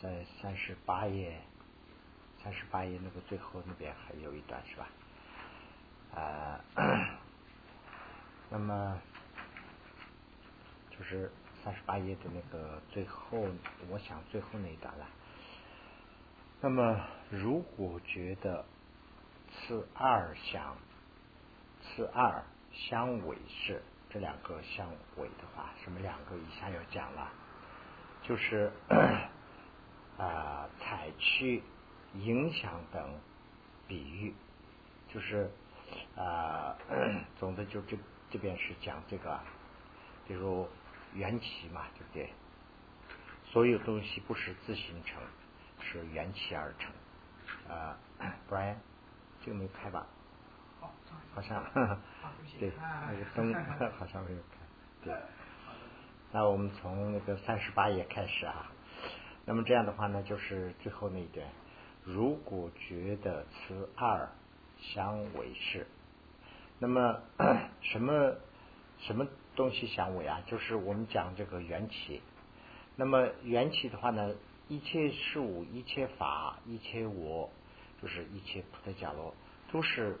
[0.00, 1.40] 在三十八页，
[2.42, 4.88] 三十八页那个最后那边还有一段是吧？
[6.14, 6.60] 啊，
[8.50, 9.00] 那么
[10.90, 11.30] 就是
[11.64, 13.46] 三十八页的那个最后，
[13.90, 15.06] 我想最后那一段了。
[16.60, 18.64] 那么如果觉得
[19.50, 20.76] 次二相，
[21.82, 27.32] 次二相违是这两个相违的话，什么两个以下要讲了？
[28.22, 28.72] 就是
[30.18, 31.62] 啊，采取
[32.14, 33.20] 影响等
[33.86, 34.34] 比喻，
[35.08, 35.50] 就是
[36.16, 36.76] 啊，
[37.38, 37.96] 总的就这
[38.30, 39.38] 这边是讲这个，
[40.26, 40.68] 比如
[41.14, 42.32] 缘起嘛，对不对？
[43.44, 45.22] 所有东西不是自形成，
[45.80, 46.92] 是缘起而成。
[47.74, 47.96] 啊
[48.50, 48.76] ，Brian，
[49.40, 50.06] 这个没开吧？
[51.34, 51.64] 好像，
[52.58, 53.54] 对，那个灯
[53.98, 54.58] 好像没有开，
[55.04, 55.14] 对。
[56.32, 58.70] 那我们从那个三十八页开始啊，
[59.48, 61.46] 那么这样的话呢，就是最后那一段，
[62.04, 64.28] 如果觉得此二
[64.78, 65.86] 相违是，
[66.78, 67.22] 那么
[67.80, 68.34] 什么
[68.98, 70.42] 什么东西相违啊？
[70.46, 72.20] 就是我们讲这个缘起。
[72.94, 74.34] 那么缘起的话呢，
[74.68, 77.50] 一切事物、一切法、一切我，
[78.02, 79.34] 就是一切菩萨伽罗，
[79.72, 80.18] 都是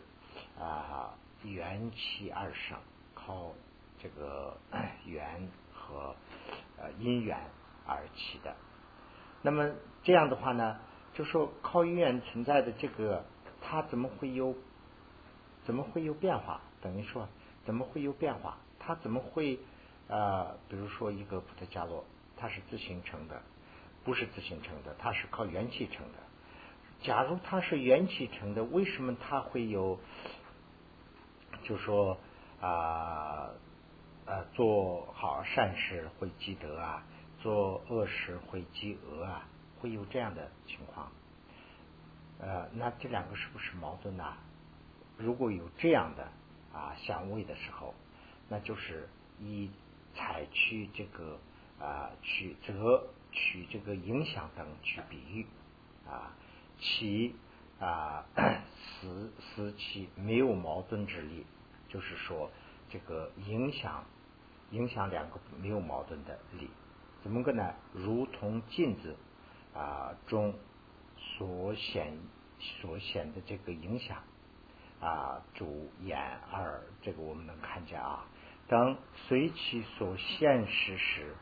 [0.58, 2.78] 啊缘起而生，
[3.14, 3.52] 靠
[3.98, 4.56] 这个
[5.04, 5.46] 缘。
[5.80, 6.14] 和
[6.76, 7.38] 呃因缘
[7.86, 8.54] 而起的，
[9.42, 9.70] 那么
[10.02, 10.78] 这样的话呢，
[11.14, 13.24] 就说靠医院存在的这个，
[13.60, 14.54] 它怎么会有
[15.64, 16.60] 怎么会有变化？
[16.80, 17.28] 等于说
[17.64, 18.58] 怎么会有变化？
[18.78, 19.58] 它怎么会
[20.08, 22.04] 呃，比如说一个普特伽罗，
[22.36, 23.42] 它是自形成的，
[24.04, 26.18] 不是自形成的，它是靠元气成的。
[27.02, 29.98] 假如它是元气成的，为什么它会有？
[31.62, 32.18] 就说
[32.60, 33.50] 啊。
[34.30, 37.02] 呃，做好善事会积德啊，
[37.38, 39.48] 做恶事会积恶啊，
[39.80, 41.10] 会有这样的情况。
[42.40, 44.36] 呃，那这两个是不是矛盾呢？
[45.16, 46.28] 如果有这样的
[46.72, 47.94] 啊相位的时候，
[48.48, 49.08] 那就是
[49.40, 49.70] 以
[50.14, 51.38] 采取这个
[51.80, 55.46] 啊取则取这个影响等去比喻
[56.08, 56.32] 啊，
[56.78, 57.34] 其
[57.80, 58.26] 啊
[59.00, 61.44] 死死其没有矛盾之力，
[61.88, 62.50] 就是说
[62.88, 64.04] 这个影响。
[64.70, 66.68] 影响两个没有矛盾的力，
[67.28, 67.74] 怎么个呢？
[67.92, 69.14] 如同镜子
[69.74, 70.54] 啊中
[71.18, 72.16] 所显
[72.58, 74.16] 所显的这个影响
[74.98, 76.18] 啊，主眼
[76.50, 78.24] 耳这个我们能看见啊，
[78.66, 81.34] 等随其所现实时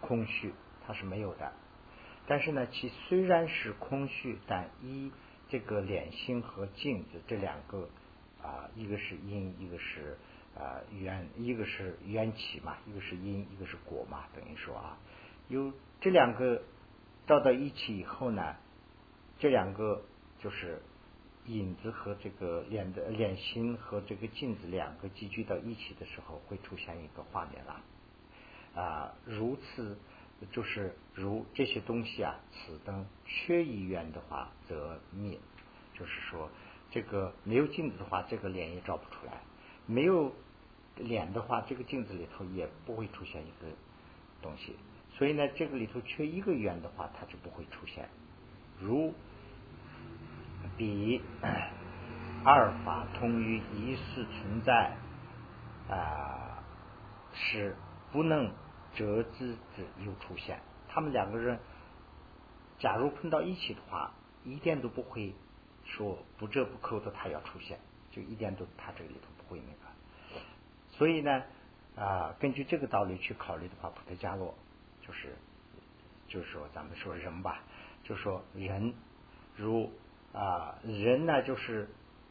[0.00, 0.54] 空虚，
[0.86, 1.54] 它是没有的。
[2.28, 5.10] 但是呢，其虽然是空虚，但一
[5.48, 7.88] 这个脸心和镜子这两个
[8.40, 10.16] 啊，一个是因，一个是。
[10.56, 14.98] 啊，缘一个是缘起嘛，一个是因，一个是果嘛，等于说啊，
[15.48, 16.62] 有这两个
[17.26, 18.56] 照到一起以后呢，
[19.38, 20.02] 这两个
[20.38, 20.82] 就是
[21.46, 27.80] 影子和这个脸的脸心和这个镜子两个集聚到一起的时候，会出现一个画面了
[28.74, 29.14] 啊。
[29.24, 29.96] 如此
[30.50, 35.38] 就是如这些东西啊，此灯缺一缘的话则灭，
[35.94, 36.50] 就是说
[36.90, 39.40] 这个没有镜子的话，这个脸也照不出来。
[39.90, 40.32] 没有
[40.96, 43.66] 脸的话，这个镜子里头也不会出现一个
[44.40, 44.76] 东西。
[45.10, 48.08] 所以呢，这个里头缺一个圆的话，它就不会出现。
[48.78, 49.12] 如
[50.76, 51.20] 比
[52.44, 54.96] 二法同于一事存在
[55.88, 56.62] 啊，
[57.34, 57.74] 是
[58.12, 58.52] 不能
[58.94, 60.60] 折之之又出现。
[60.88, 61.58] 他们两个人
[62.78, 64.12] 假如碰到一起的话，
[64.44, 65.34] 一点都不会
[65.84, 67.80] 说不折不扣的，它要出现，
[68.12, 69.39] 就一点都它这里头。
[69.50, 70.40] 会那个，
[70.92, 71.42] 所以呢
[71.96, 74.54] 啊，根据这个道理去考虑的话，普特加洛
[75.02, 75.34] 就是，
[76.28, 77.64] 就是说咱们说人吧，
[78.04, 78.94] 就说人
[79.56, 79.90] 如
[80.32, 81.88] 啊人呢，就是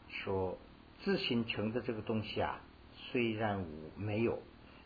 [0.08, 0.58] 说
[1.02, 2.58] 自行成的这个东西啊，
[2.94, 4.42] 虽然无没有，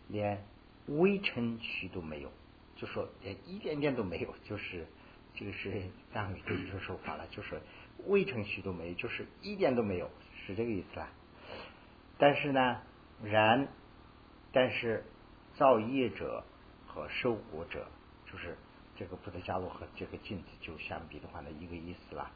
[0.09, 0.45] 连
[0.89, 2.33] 微尘虚都没有，
[2.75, 4.87] 就说连一点点都没有，就是
[5.35, 7.63] 这个是藏语的一个说法了，就是
[8.07, 10.11] 微尘虚都没有，就是一点都没有，
[10.45, 11.09] 是这个意思啦。
[12.19, 12.81] 但是呢，
[13.23, 13.67] 然，
[14.53, 15.05] 但是
[15.57, 16.45] 造业者
[16.87, 17.87] 和受果者，
[18.31, 18.57] 就是
[18.97, 22.31] 这个菩萨伽罗和这个镜子就相比的话呢，一个意思了。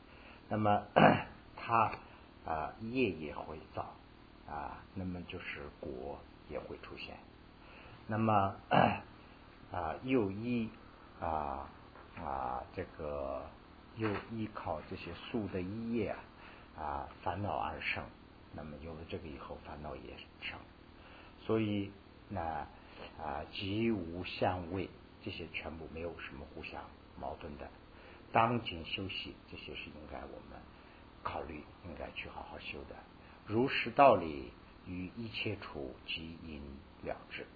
[0.49, 0.83] 那么
[1.57, 1.93] 他
[2.45, 3.95] 啊业也会造
[4.49, 7.17] 啊，那么就是果也会出现。
[8.07, 8.57] 那么
[9.71, 10.71] 啊又依
[11.21, 11.69] 啊
[12.17, 13.43] 啊这个
[13.97, 16.17] 又依靠这些树的业
[16.77, 18.03] 啊烦恼而生。
[18.59, 20.59] 那么有了这个以后，烦恼也少，
[21.39, 21.93] 所以
[22.29, 22.67] 那
[23.17, 24.91] 啊即无相位，
[25.23, 26.83] 这些全部没有什么互相
[27.21, 27.71] 矛盾的。
[28.33, 30.59] 当今修习，这些是应该我们
[31.23, 32.97] 考虑，应该去好好修的。
[33.47, 34.53] 如实道理
[34.87, 36.61] 与一切处即因
[37.05, 37.47] 了之。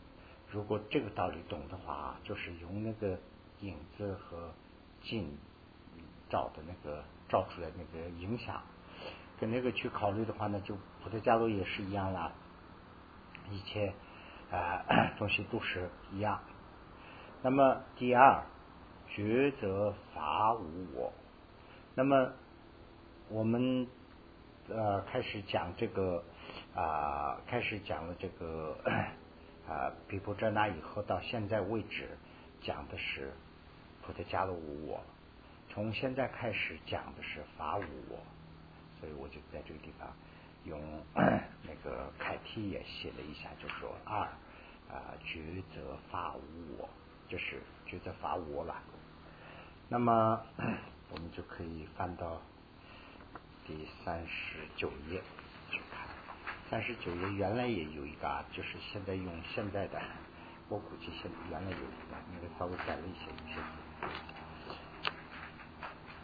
[0.52, 3.18] 如果这个道理懂的话，就是用那个
[3.60, 4.54] 影子和
[5.02, 5.36] 镜
[6.30, 8.62] 照的那个照出来那个影响，
[9.38, 12.32] 跟那个去考虑的话呢，就普特伽罗也是一样啦，
[13.50, 13.92] 一切
[14.50, 14.82] 啊
[15.18, 16.40] 东西都是一样。
[17.42, 18.44] 那么第二，
[19.08, 21.12] 觉则法无我。
[21.94, 22.32] 那么
[23.28, 23.86] 我们
[24.68, 26.24] 呃开始讲这个
[26.74, 28.76] 啊，开始讲了这个。
[29.62, 32.18] 啊，比波遮那以后到现在为止，
[32.60, 33.32] 讲的是
[34.02, 35.00] 普特伽罗无我。
[35.68, 38.18] 从现在开始讲的是法无我，
[39.02, 40.08] 所以我就在这个地方
[40.64, 40.80] 用
[41.66, 44.20] 那个楷体也写了一下，就说二
[44.88, 46.88] 啊，抉择法无我，
[47.28, 48.80] 就是抉择法无我了。
[49.88, 50.40] 那么
[51.10, 52.40] 我们就可以翻到
[53.66, 55.20] 第三十九页
[55.68, 56.06] 去看。
[56.70, 60.00] 三十九页原来也有一个啊，就是现在用现在的，
[60.68, 63.58] 我估计现原来有一个，应该稍微改了一些一些。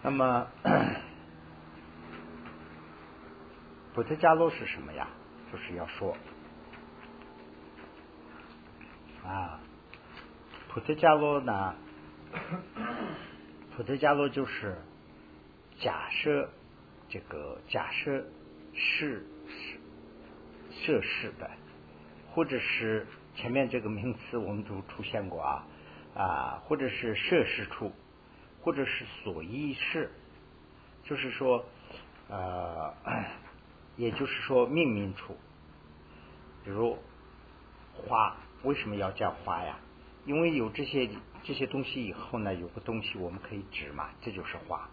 [0.01, 0.47] 那么，
[3.95, 5.09] 普特伽罗是什么呀？
[5.53, 6.17] 就是要说
[9.25, 9.61] 啊，
[10.69, 11.75] 普特伽罗呢，
[13.77, 14.77] 普特伽罗就是
[15.81, 16.51] 假设
[17.09, 18.25] 这个假设
[18.75, 19.27] 是。
[20.71, 21.51] 设施的，
[22.31, 25.67] 或者是前面这个名词我们都出现过啊
[26.15, 27.93] 啊，或者是设施处，
[28.63, 30.11] 或者是所依事，
[31.03, 31.65] 就是说
[32.29, 32.95] 呃，
[33.99, 35.37] 也就是说命名处，
[36.65, 36.97] 比如
[37.93, 39.79] 花为什么要叫花呀？
[40.25, 41.11] 因为有这些
[41.43, 44.89] 这些东西以后呢，有个东西我们可以指嘛，这就是花。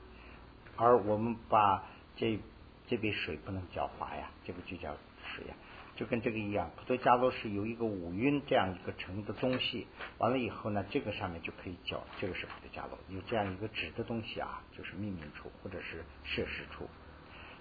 [0.76, 1.84] 而我们把
[2.16, 2.40] 这
[2.88, 5.54] 这杯水不能叫花呀，这个就叫水呀。
[5.96, 9.88] 就跟这个一样，普陀伽罗是有一个五蕴这样一个成的东西，
[10.18, 16.90] 完了以后呢，这个上面就可以叫这个是普陀伽罗，有这样一个指的东西啊，就是命名处或者是设施处。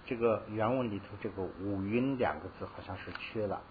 [0.05, 3.61] 这个原文里头这个五云两个字好像是缺了，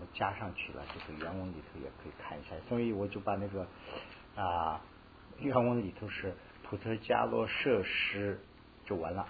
[0.00, 3.66] 我加上去了，这个原文里头也可以看一下，所以我就把那个
[4.36, 4.80] 啊
[5.38, 8.40] 原文里头是普特伽罗设施
[8.84, 9.26] 就完了，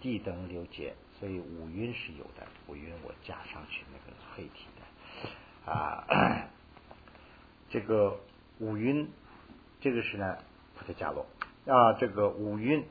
[0.00, 0.94] 地等六节。
[1.18, 6.48] 所以五云是有的，五云我加上去那个黑体的啊，
[7.70, 8.20] 这个
[8.60, 9.10] 五云，
[9.80, 10.38] 这个是呢
[10.76, 11.26] 普特伽罗
[11.66, 12.86] 啊，这个五云，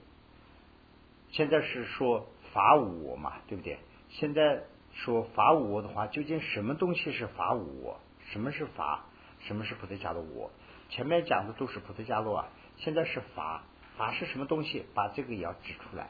[1.32, 3.78] 现在是说法无我嘛，对不对？
[4.10, 8.00] 现在说法无我的话，究竟什么东西是法无我？
[8.32, 9.06] 什么是法？
[9.42, 10.50] 什么是普特伽罗我？
[10.90, 13.62] 前面讲的都是普特伽罗啊，现在是法，
[13.96, 14.84] 法是什么东西？
[14.96, 16.10] 把这个也要指出来。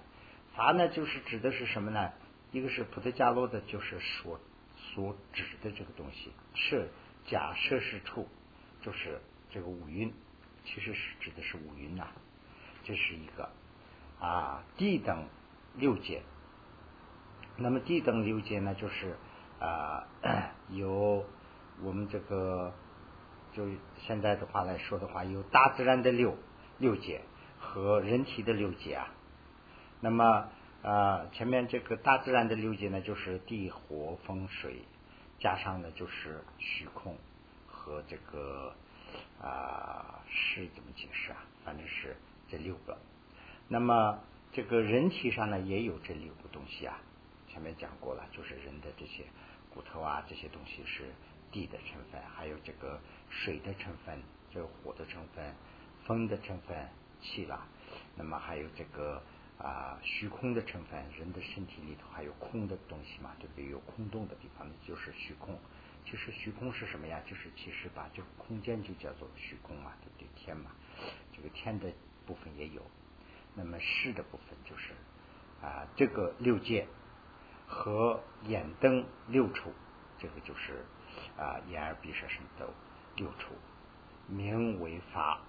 [0.55, 2.13] 法呢，就是指的是什么呢？
[2.53, 4.39] 一个是普特伽罗的，就是所
[4.77, 6.89] 所指的这个东西，是
[7.25, 8.25] 假设是处，
[8.81, 9.19] 就是
[9.49, 10.13] 这个五蕴，
[10.63, 12.07] 其实是指的是五蕴呐。
[12.85, 13.49] 这是一个
[14.21, 15.27] 啊，地等
[15.75, 16.21] 六界。
[17.57, 19.15] 那么地等六界呢，就是
[19.59, 20.07] 啊，
[20.69, 21.25] 有
[21.81, 22.73] 我们这个
[23.53, 23.67] 就
[23.97, 26.37] 现在的话来说的话，有大自然的六
[26.77, 27.21] 六界
[27.59, 29.07] 和人体的六界啊。
[30.01, 30.49] 那么
[30.83, 34.83] 啊，前面这个大自然的六界呢，就是地、火、风、水，
[35.39, 37.17] 加上呢就是虚空
[37.67, 38.75] 和这个
[39.41, 41.37] 啊是怎么解释啊？
[41.65, 42.15] 反正是
[42.47, 42.97] 这六个。
[43.67, 44.19] 那么
[44.51, 46.99] 这个人体上呢也有这六个东西啊，
[47.57, 49.23] 前面讲过了，就是人的这些
[49.73, 51.05] 骨头啊这些东西是
[51.51, 54.21] 地的成分，还有这个水的成分，
[54.53, 55.55] 这个火的成分，
[56.05, 56.87] 风的成分，
[57.19, 57.67] 气了。
[58.15, 59.21] 那么还有这个。
[59.57, 63.67] 啊，虚空的成分，人的身体里头还有空的东西嘛，对不对？
[63.67, 65.57] 有空洞的地方，就是虚空。
[66.05, 67.19] 其实虚空是什么呀？
[67.25, 70.27] 就是其实把这个空间就叫做虚空嘛，对不对？
[70.35, 70.69] 天嘛，
[71.35, 71.91] 这个天的
[72.27, 72.83] 部分也有。
[73.55, 74.93] 那么视的部分就是
[75.59, 76.87] 啊，这个六界
[77.67, 79.71] 和眼灯六处，
[80.17, 80.85] 这个就是
[81.37, 82.65] 啊，眼耳鼻舌身都
[83.15, 83.53] 六处，
[84.27, 85.41] 名为法，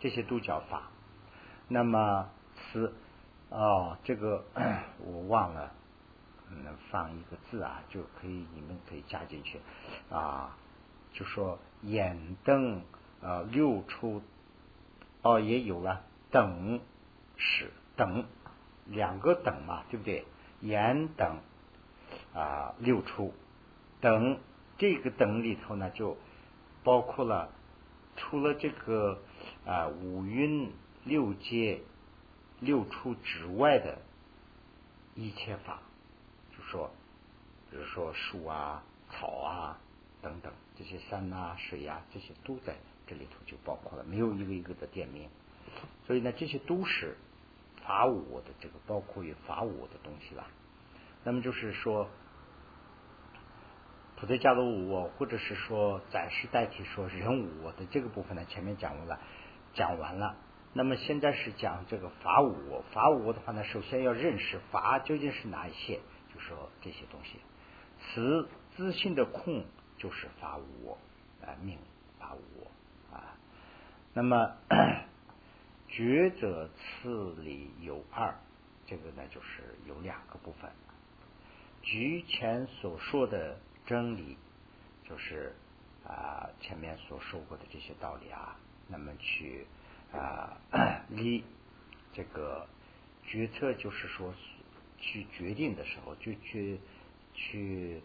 [0.00, 0.90] 这些都叫法。
[1.68, 2.92] 那么此。
[3.48, 4.44] 哦，这个
[4.98, 5.72] 我忘了，
[6.50, 9.60] 嗯，放一个字啊，就可以，你们可以加进去
[10.10, 10.58] 啊。
[11.12, 12.82] 就说眼灯
[13.22, 14.20] 啊，六处
[15.22, 16.02] 哦，也有了
[16.32, 16.80] 等
[17.36, 18.26] 是等
[18.84, 20.26] 两个等嘛，对不对？
[20.60, 21.38] 眼等
[22.36, 23.32] 啊，六出
[24.00, 24.38] 等
[24.78, 26.16] 这个等里头呢，就
[26.84, 27.50] 包括了
[28.16, 29.18] 除了这个
[29.64, 30.70] 啊五蕴
[31.04, 31.80] 六界。
[32.58, 33.98] 六出之外的
[35.14, 35.78] 一切法，
[36.56, 36.90] 就说，
[37.70, 39.78] 比如说树啊、草啊
[40.22, 42.74] 等等，这些山啊、水啊，这些都在
[43.06, 45.28] 这里头就包括了，没有一个一个的点名。
[46.06, 47.18] 所以呢，这些都是
[47.84, 50.46] 法五的这个包括于法五的东西了。
[51.24, 52.08] 那么就是说，
[54.16, 59.20] 普特加罗无我，或者是说暂时代替说人无我的这个部分呢，前面讲完了，
[59.74, 60.36] 讲完了。
[60.72, 66.00] 那么现在是讲这个法无我，法无我的话呢，首先要认识法究竟是哪一些，
[66.34, 67.38] 就说这些东西。
[68.00, 69.64] 此自信的空
[69.98, 70.98] 就是法无我，
[71.44, 71.78] 啊，命
[72.18, 73.36] 法无我啊。
[74.14, 74.56] 那么。
[75.88, 78.34] 觉者次里有二，
[78.86, 80.68] 这个呢就是有两个部分。
[81.80, 83.56] 局前所说的
[83.86, 84.36] 真理，
[85.08, 85.54] 就是
[86.04, 89.66] 啊前面所说过的这些道理啊，那么去
[90.12, 90.58] 啊
[91.08, 91.44] 立
[92.12, 92.66] 这个
[93.24, 94.34] 决策，就是说
[94.98, 96.80] 去决定的时候，就去
[97.32, 98.02] 去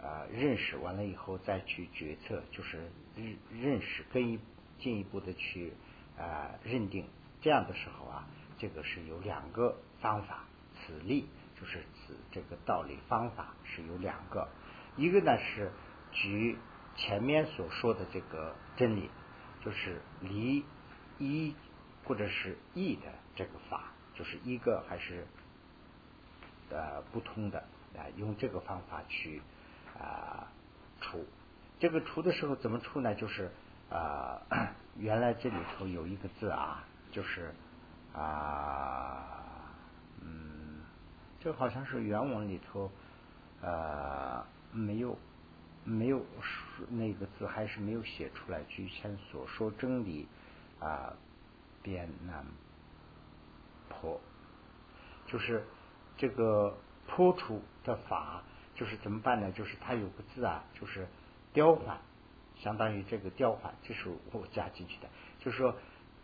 [0.00, 4.38] 啊认识完了以后再去决策，就是认认识更一
[4.78, 5.72] 进一步的去
[6.18, 7.08] 啊认定。
[7.42, 8.28] 这样的时候啊，
[8.58, 11.26] 这个是有两个方法，此例
[11.60, 14.48] 就是指这个道理方法是有两个，
[14.96, 15.70] 一个呢是
[16.12, 16.58] 举
[16.96, 19.10] 前面所说的这个真理，
[19.64, 20.64] 就是离
[21.18, 21.54] 一
[22.04, 23.02] 或者是异的
[23.34, 25.26] 这个法，就是一个还是
[26.70, 27.60] 呃不通的
[27.96, 29.42] 啊，用这个方法去
[29.98, 30.48] 啊
[31.00, 31.24] 除
[31.78, 33.14] 这个除的时候怎么除呢？
[33.14, 33.50] 就是
[33.90, 34.42] 啊
[34.98, 36.84] 原来这里头有一个字啊。
[37.12, 37.54] 就是
[38.12, 39.72] 啊，
[40.20, 40.80] 嗯，
[41.40, 42.90] 这好像是原文里头
[43.62, 44.44] 呃
[44.76, 45.18] 没有
[45.84, 46.24] 没有
[46.90, 48.62] 那个字，还是没有写出来。
[48.64, 50.28] 之前所说真理
[50.78, 51.14] 啊，
[51.82, 52.44] 变难
[53.88, 54.20] 破，
[55.26, 55.64] 就是
[56.16, 58.42] 这个破除的法，
[58.74, 59.50] 就是怎么办呢？
[59.52, 61.08] 就是它有个字啊，就是
[61.52, 61.98] 调换，
[62.56, 65.08] 相当于这个调换，这是我加进去的，
[65.40, 65.74] 就是说。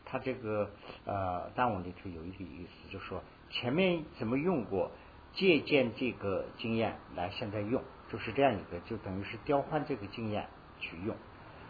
[0.04, 0.68] 他这个
[1.06, 4.90] 呃，单文里头有一个意思，就是说前面怎么用过，
[5.32, 7.80] 借鉴这个经验来现在用，
[8.12, 10.46] 就是这样一个，就等于是调换这个经验
[10.78, 11.16] 去用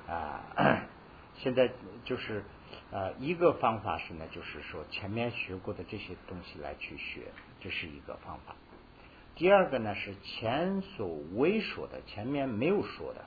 [0.08, 0.42] 啊。
[1.38, 1.70] 现在
[2.04, 2.44] 就是
[2.90, 8.56] 呃一个方法是呢，就是说前面学过的这些东西来去学，这是一个方法。
[9.36, 13.24] 第二个呢是前所未说的，前面没有说的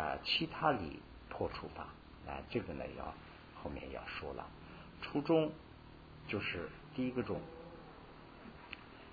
[0.00, 1.00] 啊，其他理
[1.30, 1.84] 破除法
[2.30, 3.14] 啊，这个呢要。
[3.62, 4.46] 后面要说了，
[5.02, 5.52] 初中
[6.26, 7.38] 就是第一个中，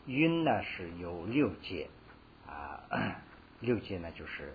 [0.05, 1.89] 晕呢是有六界
[2.47, 2.79] 啊，
[3.59, 4.53] 六界呢就是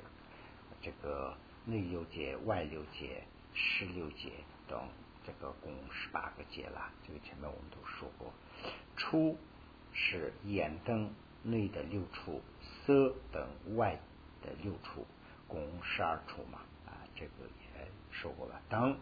[0.80, 4.30] 这个内六界、外六界、十六界
[4.68, 4.88] 等，
[5.26, 6.90] 这个共十八个界了。
[7.06, 8.32] 这个前面我们都说过，
[8.96, 9.38] 出
[9.92, 13.98] 是眼灯内的六处，色等外
[14.42, 15.06] 的六处，
[15.48, 18.60] 共十二处嘛啊，这个也说过了。
[18.68, 18.96] 灯。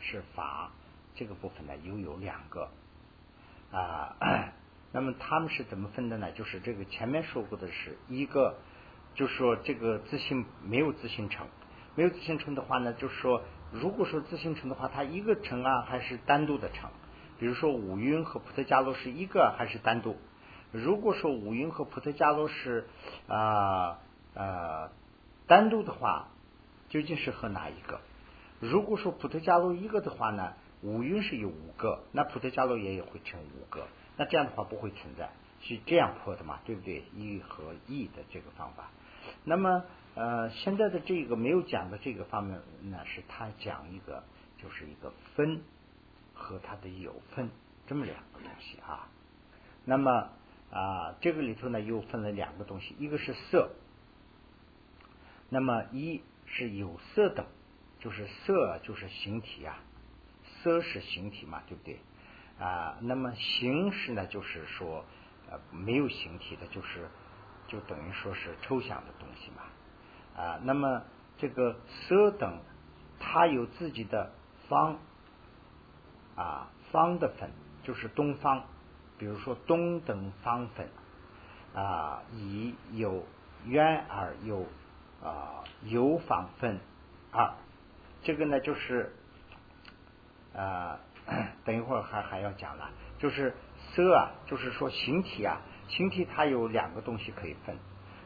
[0.00, 0.70] 是法
[1.16, 2.70] 这个部分呢，又有两个
[3.72, 4.14] 啊。
[4.92, 6.30] 那么他们是怎么分的呢？
[6.30, 8.60] 就是这个前面说过的是一个，
[9.18, 11.48] 就是说这个自信没有自信成，
[11.96, 16.88] 没有自信成的话呢，就是说如果说自信成的话，它一个成啊还是单独的成？
[17.40, 20.16] 比如说五蕴和普特伽罗是一个还是单独？
[20.70, 22.86] 如果说五蕴和普特伽罗是
[23.26, 23.98] 啊
[24.34, 24.90] 呃
[25.48, 26.28] 单独的话，
[26.88, 28.00] 究竟是和哪一个？
[28.60, 37.02] 如果说普特伽罗一个的话呢，五蕴是有五个，那普特伽罗也也会成五个，那这样的话不会存在，是这样破的嘛，对不对？
[37.16, 38.90] 一和一的这个方法。
[39.44, 44.24] 那么呃，现在的这个没有讲的这个方面呢，是他讲一个
[44.56, 45.62] 就是一个分
[46.34, 47.50] 和它的有分
[47.86, 49.08] 这么两个东西啊。
[49.84, 50.30] 那么
[50.70, 53.70] 啊，这个里头呢又分了两个东西，一个是色，
[55.48, 57.46] 那么一是有色等。
[58.00, 59.76] 就是色就是形体啊，
[60.62, 61.98] 色是形体嘛，对不对
[62.56, 62.96] 啊？
[63.00, 65.04] 那么形式呢，就是说
[65.50, 67.08] 呃没有形体的，就是
[67.68, 70.58] 就等于说是抽象的东西嘛啊。
[70.64, 71.02] 那么
[71.36, 72.58] 这个色等，
[73.20, 74.32] 它有自己的
[74.68, 74.98] 方
[76.34, 77.50] 啊方的分，
[77.84, 78.64] 就是东方，
[79.18, 80.88] 比如说东等方分
[81.74, 83.24] 啊，以有
[83.66, 84.66] 渊而有
[85.22, 86.80] 啊有方分
[87.30, 87.52] 二。
[88.22, 89.14] 这个呢，就是
[90.56, 90.98] 啊，
[91.64, 93.54] 等一会儿还还要讲了，就是
[93.94, 97.76] 色啊，就是说形体啊，形体它有两个东西可以分。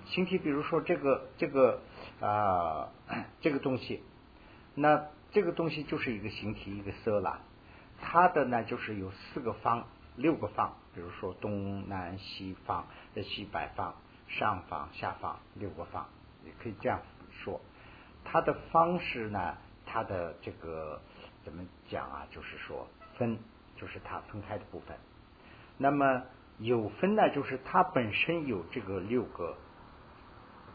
[0.05, 1.81] 形体，比如说这个这个
[2.21, 2.91] 啊，
[3.41, 4.03] 这个东西，
[4.75, 7.41] 那这个东西就是一个形体，一个色了。
[8.01, 13.95] 它的呢，就是有四个方，六个方，比如说东南西方、西北方、
[14.27, 16.09] 上方、下方六个方，
[16.45, 17.01] 也可以这样
[17.31, 17.61] 说。
[18.25, 21.01] 它的方式呢，它的这个
[21.45, 22.27] 怎么讲啊？
[22.31, 23.39] 就是说分，
[23.77, 24.97] 就是它分开的部分。
[25.79, 26.25] 那么
[26.59, 29.57] 有分呢，就是它本身有这个六个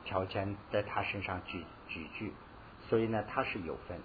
[0.03, 2.33] 条件在它身上聚聚聚，
[2.89, 3.99] 所以呢，它是有分。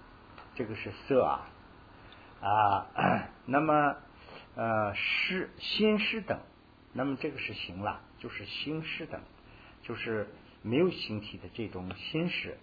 [0.55, 1.49] 这个是色啊
[2.41, 2.87] 啊，
[3.47, 3.97] 那么
[4.55, 6.41] 呃湿心湿等，
[6.93, 9.21] 那么这个是形了，就是心湿等，
[9.83, 10.29] 就是
[10.63, 12.59] 没有形体的这种心事。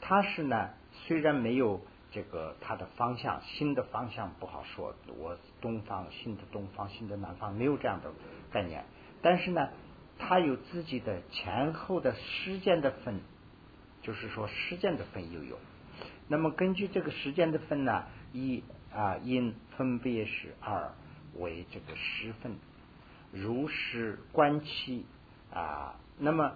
[0.00, 4.94] 它是呢，虽然没有这个它的方向，新的方向不好说。
[5.18, 8.12] 我东方，新的东方，新的南方，没有这样的
[8.50, 8.84] 概念。
[9.22, 9.68] 但是呢，
[10.18, 13.20] 它有自己的前后的时间的分，
[14.02, 15.58] 就是说时间的分又有。
[16.28, 18.62] 那么根据这个时间的分呢，一
[18.92, 20.92] 啊因分别是二
[21.36, 22.56] 为这个十分，
[23.32, 25.06] 如是观其
[25.52, 26.52] 啊，那么。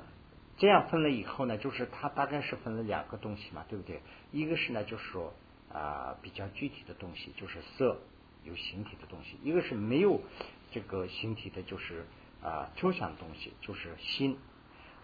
[0.56, 4.00] 这样分了以后呢，就是它大概是分了两个东西嘛，对不对？
[4.30, 5.34] 一个是呢，就是说
[5.74, 7.98] 啊比较具体的东西，就是色
[8.44, 10.22] 有形体的东西；一个是没有
[10.70, 12.06] 这个形体的，就是
[12.42, 14.38] 啊抽象的东西，就是心。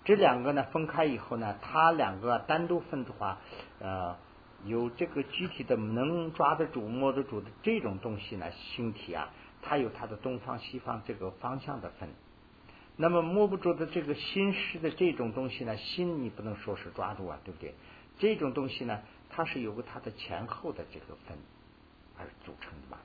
[0.04, 3.38] 这两个呢分开以后呢，它两个单独分的话，
[3.80, 4.16] 呃，
[4.64, 9.28] 有这个具体的能抓得住、摸得住的这种东西呢，形体啊，
[9.60, 12.08] 它有它的东方、西方这个方向的分。
[12.96, 17.74] 那么摸不住的这个心识的这种东西呢，心你不能说是抓住啊，对不对？
[18.18, 19.00] 这种东西呢，
[19.30, 21.38] 它是由它的前后的这个分
[22.18, 22.98] 而组成的嘛。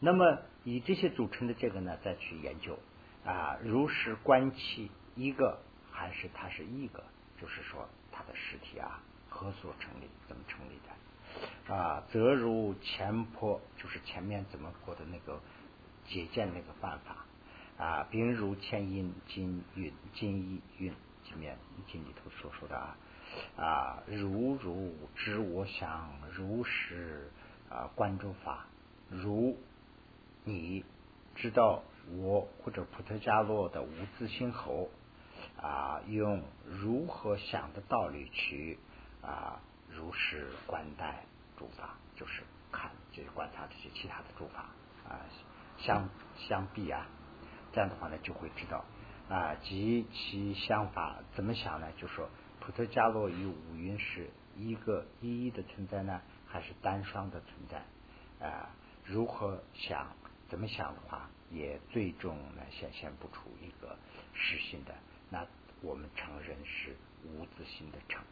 [0.00, 2.78] 那么以这些组成的这个呢，再去研究
[3.24, 7.04] 啊，如实观其一个还是它是一个，
[7.40, 10.08] 就是说它的实体啊，何所成立？
[10.28, 11.74] 怎么成立的？
[11.74, 15.40] 啊，则如前坡，就是前面怎么过的那个
[16.06, 17.24] 解见那个办法。
[17.76, 21.58] 啊，并如前因金运金一运前面
[21.90, 22.96] 经里头所说的啊
[23.56, 27.30] 啊，如如知我想如实
[27.70, 28.66] 啊观诸法，
[29.08, 29.56] 如
[30.44, 30.84] 你
[31.34, 31.82] 知道
[32.16, 34.90] 我或者普特伽罗的无自心后
[35.60, 38.78] 啊，用如何想的道理去
[39.22, 41.24] 啊如实观待
[41.56, 44.66] 诸法，就是看就是观察这些其他的诸法
[45.08, 45.20] 啊
[45.78, 47.06] 相相比啊。
[47.72, 48.84] 这样的话呢，就会知道
[49.28, 51.88] 啊，及其想法怎么想呢？
[51.96, 52.28] 就说
[52.64, 58.70] 普特伽罗与五蕴是一个一一的存在呢，还是单双的存在啊？
[59.04, 60.08] 如何想？
[60.48, 63.98] 怎么想的话，也最终呢显现不出一个
[64.32, 64.94] 实心的。
[65.28, 65.46] 那
[65.82, 68.22] 我们承认是无自性的成。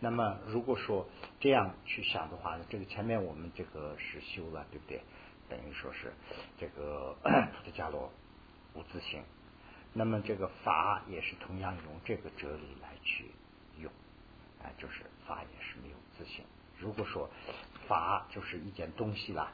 [0.00, 1.06] 那么如果说
[1.38, 5.02] 这样去想的话呢，这个前面我们这个是修了，对不对？
[5.50, 6.14] 等于说是
[6.58, 8.10] 这个 普特伽罗。
[8.74, 9.22] 无自性，
[9.94, 13.30] 那么这个法也是同样用这个哲理来去，
[14.62, 16.44] 啊，就是法也是没有自性。
[16.78, 17.30] 如果说
[17.88, 19.52] 法就是一件东西啦，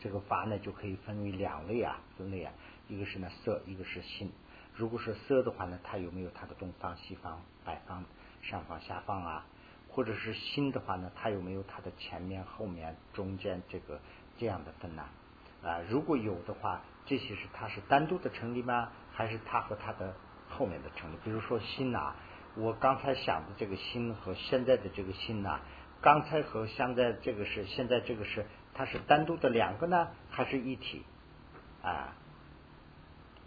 [0.00, 2.52] 这个法呢就可以分为两类啊，分类啊，
[2.88, 4.32] 一个是呢色，一个是心。
[4.74, 8.04] 如果是色的话呢，它有没有它的东方、西方、北方、
[8.42, 9.46] 上方、下方啊？
[9.88, 14.00] 或者是心的话呢，它有没有它的前面、后面、中间这个
[14.38, 15.04] 这样的分呢？
[15.62, 16.82] 啊，如果有的话。
[17.06, 18.90] 这些是它是单独的成立吗？
[19.12, 20.16] 还是它和它的
[20.48, 21.18] 后面的成立？
[21.22, 22.16] 比如说心呐，
[22.56, 25.60] 我刚才想的这个心和现在的这个心呐，
[26.00, 31.02] 刚才和现在这个是现在这个是它是单独的两个呢，还是一体
[31.82, 32.16] 啊？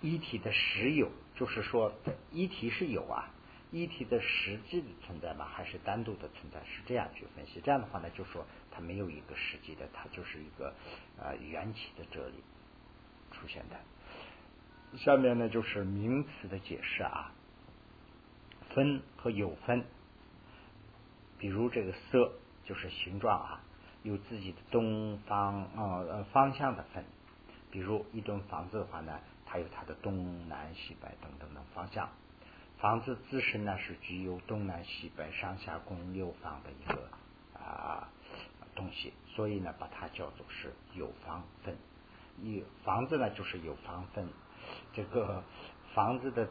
[0.01, 1.93] 一体的实有，就是说
[2.31, 3.31] 一体是有啊，
[3.71, 5.45] 一体的实际的存在吗？
[5.45, 6.59] 还是单独的存在？
[6.65, 7.61] 是这样去分析。
[7.63, 10.73] 这样的话呢，就说它没有一个实际的，它就是一个
[11.19, 12.43] 呃缘起的哲理。
[13.29, 13.77] 出现的，
[14.97, 17.29] 下面呢就是名词的解释啊，
[18.77, 19.83] 分和有分，
[21.39, 22.31] 比如这个色
[22.63, 23.61] 就是形状啊，
[24.03, 27.03] 有自己的东方啊方向的分，
[27.71, 32.07] 比如一栋房子的话呢，它有它的东南西北等等的方向，
[32.77, 37.09] 房子自身呢是具有东南西北上下共六方的一个
[37.59, 38.07] 啊
[38.75, 41.75] 东西，所以呢把它叫做是有方分。
[42.43, 44.29] 一房子呢，就是有房分，
[44.93, 45.43] 这个
[45.95, 46.47] 房子的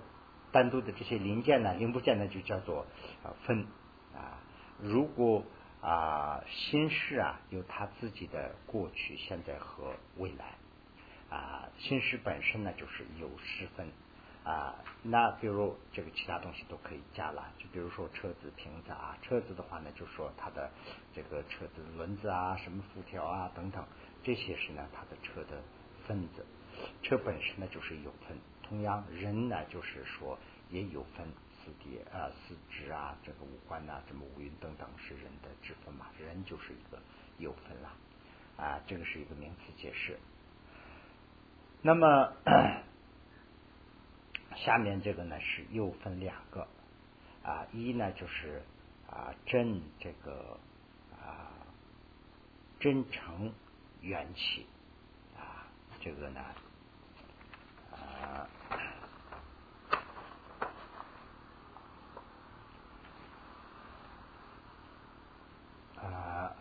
[0.56, 2.86] 单独的这些零件呢、零部件呢，就叫做
[3.22, 3.66] 啊分
[4.14, 4.40] 啊。
[4.80, 5.44] 如果
[5.82, 10.54] 啊心事啊有它自己的过去、现在和未来
[11.28, 13.86] 啊，心事本身呢就是有十分
[14.44, 14.76] 啊。
[15.02, 20.70] 那比如这个其他东西都可以加了，就比如说车子、瓶子啊，车子的话呢，就说它的
[21.14, 23.84] 这个车子轮子啊、什么辐条啊等等，
[24.22, 25.60] 这些是呢它的车的。
[26.06, 26.46] 分子，
[27.02, 28.38] 车本身呢就是有分。
[28.68, 30.36] 同样，人呢就是说
[30.70, 31.26] 也有分
[31.64, 36.98] 四肢啊、四肢啊，这个五官呐、什么五蕴等等是人的之分嘛，人就是一个
[37.38, 37.92] 有分了。
[38.56, 40.18] 啊，这个是一个名词解释。
[41.82, 42.32] 那么
[44.56, 46.66] 下面这个呢是又分两个。
[47.42, 48.62] 啊，一呢就是
[49.10, 50.58] 啊真这个
[51.22, 51.52] 啊
[52.80, 53.52] 真诚
[54.00, 54.66] 元气。
[55.36, 55.68] 啊，
[56.00, 56.40] 这个呢
[57.92, 58.48] 啊
[66.00, 66.52] 啊。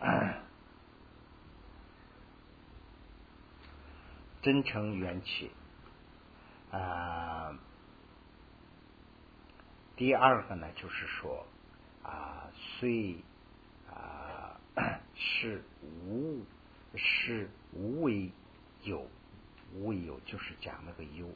[4.46, 5.50] 真诚缘起
[6.70, 7.52] 啊，
[9.96, 11.44] 第二个呢，就是说
[12.04, 13.16] 啊，虽
[13.90, 14.56] 啊
[15.16, 16.44] 是无
[16.94, 18.30] 是无为
[18.84, 19.08] 有，
[19.74, 21.26] 无为有就是讲那个有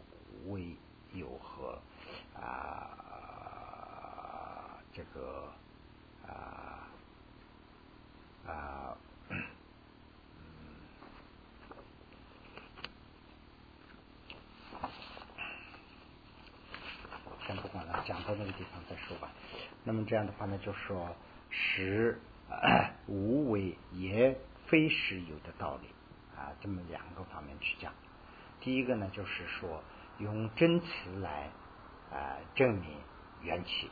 [0.46, 0.76] 为
[1.12, 1.80] 有和
[2.40, 2.86] 啊
[4.94, 5.52] 这个
[6.28, 6.86] 啊
[8.46, 8.96] 啊
[17.62, 19.30] 不管了，讲到那个地方再说吧。
[19.84, 21.14] 那么这样的话呢，就说
[21.48, 22.20] 实
[23.06, 25.86] 无为也非实有的道理
[26.36, 27.92] 啊，这么两个方面去讲。
[28.60, 29.84] 第一个呢，就是说
[30.18, 30.86] 用真词
[31.20, 31.50] 来
[32.10, 32.90] 啊证明
[33.42, 33.86] 缘起；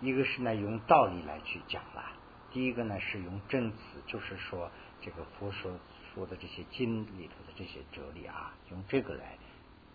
[0.00, 2.12] 一个是呢用道理来去讲了。
[2.52, 4.70] 第一个呢是用真词，就是说
[5.02, 5.78] 这个佛说
[6.14, 9.36] 说的这些经里头的这些哲理啊，用这个来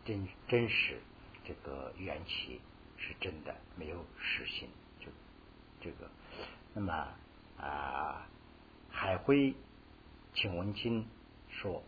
[0.06, 1.02] 真真实
[1.44, 2.62] 这个缘起。
[2.98, 5.08] 是真的，没有实心，就
[5.82, 6.10] 这个。
[6.74, 7.08] 那么
[7.58, 8.28] 啊，
[8.90, 9.54] 海辉
[10.34, 11.06] 请文经
[11.50, 11.84] 说：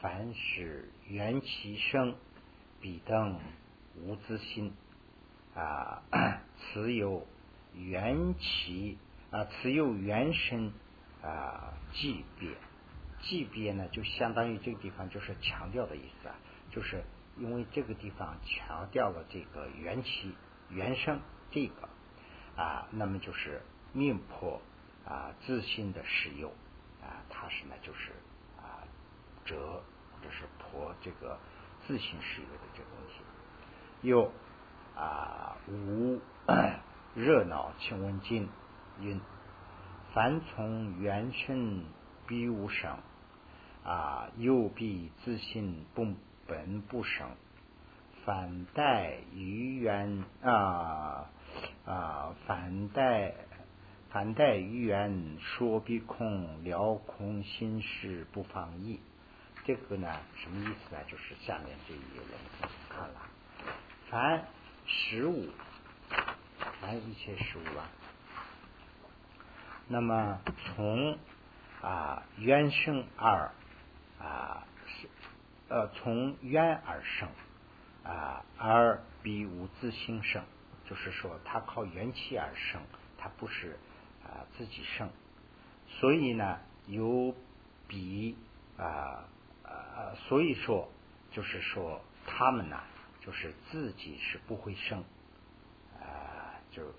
[0.00, 2.16] 凡是缘其生，
[2.80, 3.38] 彼等
[3.96, 4.72] 无自心
[5.54, 6.02] 啊。
[6.58, 7.26] 此有
[7.74, 8.98] 缘起
[9.30, 10.72] 啊，此有缘生
[11.22, 11.74] 啊。
[11.92, 12.50] 即别，
[13.22, 16.34] 即别呢，就相当于这个地方就是强调的意思啊，
[16.70, 17.04] 就是。
[17.38, 20.34] 因为这个地方强调了这个缘起、
[20.70, 21.20] 缘生
[21.50, 21.88] 这个
[22.56, 23.60] 啊，那么就是
[23.92, 24.60] 命破
[25.04, 26.48] 啊自信的实有
[27.02, 28.12] 啊，它是呢就是
[28.56, 28.80] 啊
[29.44, 31.38] 折或者是破这个
[31.86, 33.20] 自信实有的这个问题。
[34.00, 34.32] 又
[34.96, 36.20] 啊无
[37.14, 38.48] 热闹，请问经
[39.00, 39.20] 云：
[40.14, 41.84] 凡从缘生
[42.26, 42.98] 必无生
[43.84, 46.14] 啊，又必自信不。
[46.46, 47.28] 本不生，
[48.24, 51.30] 反待于缘啊
[51.84, 53.34] 啊，反待
[54.10, 59.00] 反待于缘说必空，了空心事不放逸。
[59.64, 61.02] 这个呢，什么意思呢？
[61.08, 62.36] 就是下面这一类，
[62.88, 63.20] 看了，
[64.08, 64.44] 凡
[64.86, 65.48] 十五，
[66.80, 67.88] 凡一切十五啊。
[69.88, 71.18] 那么从
[71.82, 73.50] 啊缘生二
[74.20, 74.64] 啊。
[75.68, 77.28] 呃从渊而生
[78.04, 80.44] 啊，而比无自心生，
[80.88, 82.80] 就是说，它靠元气而生，
[83.18, 83.76] 它不是
[84.24, 85.10] 啊自己生。
[85.88, 87.34] 所以呢，有
[87.88, 88.36] 比
[88.78, 89.24] 啊
[89.64, 90.88] 啊，所以说，
[91.32, 92.80] 就是说，他们呢，
[93.20, 95.02] 就是自己是不会生
[96.00, 96.94] 啊，就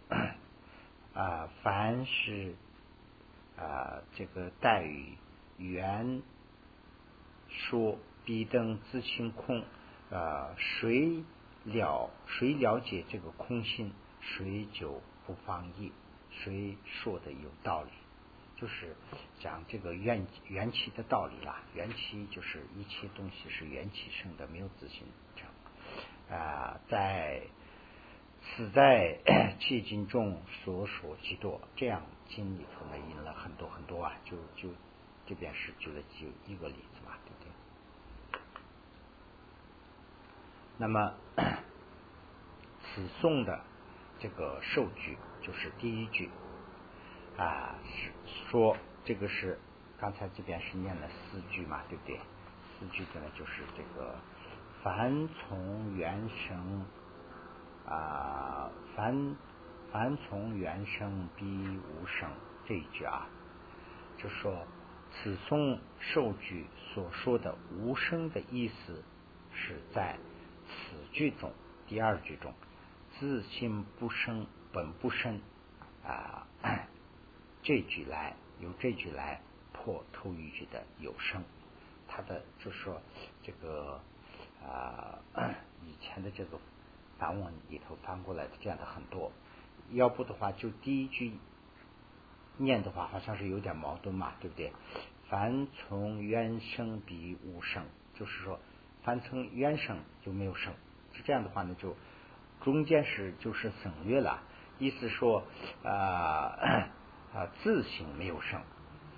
[1.18, 2.54] 啊，凡是
[3.58, 5.18] 啊这个待遇
[5.58, 6.22] 缘
[7.48, 7.98] 说。
[8.28, 9.64] 彼等自清空，
[10.12, 11.24] 啊，谁
[11.64, 15.94] 了谁了解这个空性，谁就不放逸，
[16.30, 17.90] 谁说的有道理，
[18.58, 18.98] 就是
[19.40, 21.64] 讲这个缘缘起的道理啦。
[21.74, 25.04] 缘起就是一切东西是缘起生的，没有自性
[25.38, 26.38] 成。
[26.38, 27.44] 啊，在
[28.42, 29.20] 此在
[29.62, 34.68] 契经中所说极多，这样经里头呢引了很多很多啊，就就
[35.26, 37.47] 这边是举了几一个例子嘛，对不对？
[40.80, 41.14] 那么，
[42.82, 43.64] 此颂的
[44.20, 46.30] 这个受句就是第一句
[47.36, 48.12] 啊，是
[48.52, 49.60] 说这个是
[50.00, 52.20] 刚才这边是念了四句嘛，对不对？
[52.80, 54.20] 四句的呢就是这个
[54.84, 56.86] 凡从原生
[57.88, 59.36] 啊，凡
[59.92, 62.30] 凡从原生必无生
[62.68, 63.28] 这一句啊，
[64.20, 64.68] 就说
[65.12, 69.04] 此颂受句所说的无声的意思
[69.52, 70.20] 是在。
[70.68, 71.52] 此句中，
[71.88, 72.54] 第二句中，
[73.20, 75.42] 自心不生，本不生
[76.06, 76.48] 啊，
[77.64, 79.42] 这句来由这句来
[79.74, 81.44] 破头一句的有生，
[82.08, 83.02] 他的就是说
[83.44, 84.02] 这个
[84.64, 85.20] 啊
[85.86, 86.60] 以前的这个
[87.18, 89.32] 梵文里头翻过来的这样的很多，
[89.92, 91.34] 要不的话就第一句
[92.58, 94.74] 念的话好像是有点矛盾嘛，对不对？
[95.30, 98.60] 凡从原声比无声，就是说
[99.08, 100.74] 凡从原声就没有声，
[101.14, 101.96] 是这样的话呢，就
[102.60, 104.44] 中间是就是省略了，
[104.80, 105.46] 意思说
[105.86, 106.90] 啊
[107.34, 108.62] 啊字形没有声。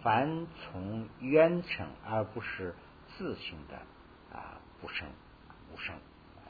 [0.03, 2.75] 凡从渊生而不是
[3.17, 3.77] 自性的
[4.31, 5.09] 啊不生
[5.73, 5.95] 无生，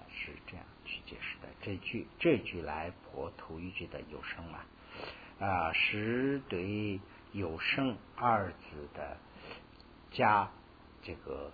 [0.10, 1.48] 是这样去解释的。
[1.62, 4.60] 这句这句来破头一句的有生嘛
[5.40, 7.00] 啊，是对
[7.32, 9.16] 有生二字的
[10.12, 10.52] 加
[11.02, 11.54] 这个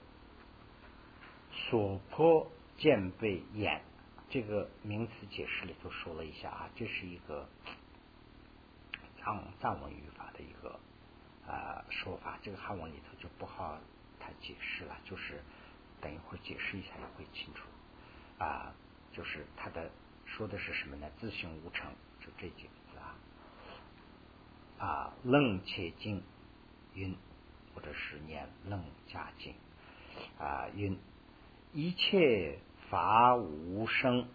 [1.76, 3.82] 所破见被眼
[4.30, 7.50] 这个名词解释里头说了一下啊，这是一个
[9.20, 10.80] 藏藏文语法的一个。
[11.46, 13.78] 啊，说法这个汉文里头就不好
[14.22, 15.44] 太解释了，就是
[16.00, 17.68] 等一会儿解释一下也会清楚。
[18.40, 18.74] 啊，
[19.12, 19.92] 就是他的
[20.26, 21.12] 说的是什么呢？
[21.20, 23.16] 自性无成，就这几个字啊。
[24.80, 26.24] 啊，楞且静
[26.94, 27.14] 云，
[27.74, 29.54] 或者是念楞加静
[30.40, 30.98] 啊云，
[31.76, 32.58] 一切
[32.90, 34.30] 法无生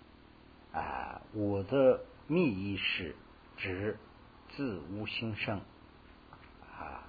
[0.74, 3.16] 啊，我的密意是
[3.56, 3.96] 指
[4.50, 5.62] 自无心生。
[6.70, 7.08] 啊，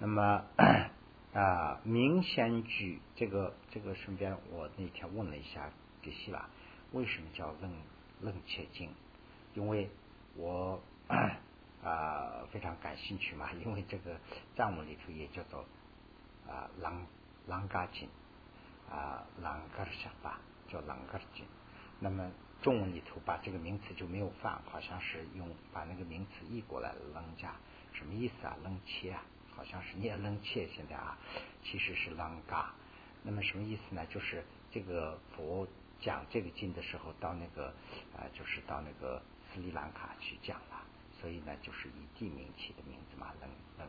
[0.00, 0.44] 那么
[1.32, 5.70] 啊，明显举这个这个顺便，我那天问了一下
[6.02, 6.50] 这些吧，
[6.90, 7.72] 为什么叫楞
[8.20, 8.90] 楞切经？
[9.54, 9.88] 因为
[10.34, 10.82] 我
[11.84, 14.16] 啊非常感兴趣嘛，因为这个
[14.56, 15.64] 藏文里头也叫做
[16.48, 17.06] 啊朗
[17.46, 18.08] 朗嘎经
[18.92, 21.46] 啊朗嘎想法叫朗嘎经，
[21.98, 27.54] 那么中文里头把这个名词就没有放，好像是用把那个名词译过来了，楞加。
[27.94, 28.56] 什么意思啊？
[28.62, 29.22] 楞切啊，
[29.56, 30.68] 好像是念楞切。
[30.68, 31.16] 现在啊，
[31.62, 32.72] 其实是啷嘎。
[33.22, 34.04] 那么什么意思呢？
[34.06, 35.66] 就是这个佛
[36.00, 37.68] 讲这个经的时候，到那个
[38.16, 40.82] 啊，就是到那个斯里兰卡去讲了。
[41.20, 43.88] 所以呢，就是以地名起的名字嘛，楞楞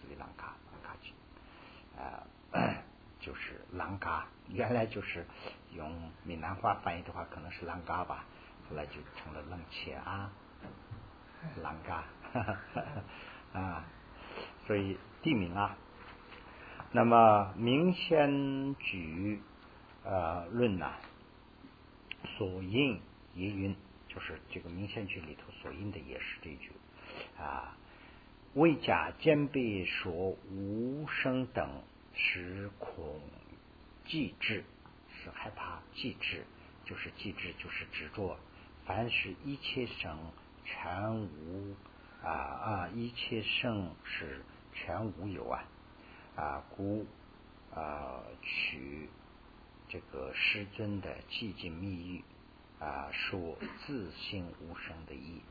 [0.00, 1.12] 斯里兰卡啷嘎经
[2.00, 2.22] 啊，
[3.22, 4.26] 就是啷嘎。
[4.48, 5.24] 原来就是
[5.74, 8.26] 用闽南话翻译的话，可能是啷嘎吧，
[8.68, 10.30] 后来就成了冷切啊，
[11.62, 12.04] 啷嘎。
[13.58, 13.84] 啊，
[14.66, 15.76] 所以地名啊，
[16.90, 19.40] 那么明先举
[20.04, 20.92] 呃论呐，
[22.36, 23.00] 所应
[23.34, 23.76] 也云，
[24.08, 26.72] 就是这个明先举里头所应的也是这句
[27.38, 27.76] 啊，
[28.54, 31.82] 为假兼备说无声等
[32.14, 33.20] 是恐
[34.06, 34.64] 记志，
[35.22, 36.44] 是害怕记志，
[36.84, 38.38] 就是记志就是执着，
[38.86, 40.18] 凡是一切生
[40.64, 41.74] 全无。
[42.24, 42.88] 啊啊！
[42.94, 45.64] 一切生是全无有啊
[46.36, 46.62] 啊！
[46.70, 47.04] 故
[47.74, 49.08] 啊取
[49.88, 52.24] 这个师尊的寂静密语
[52.78, 55.42] 啊，说自性无声的意。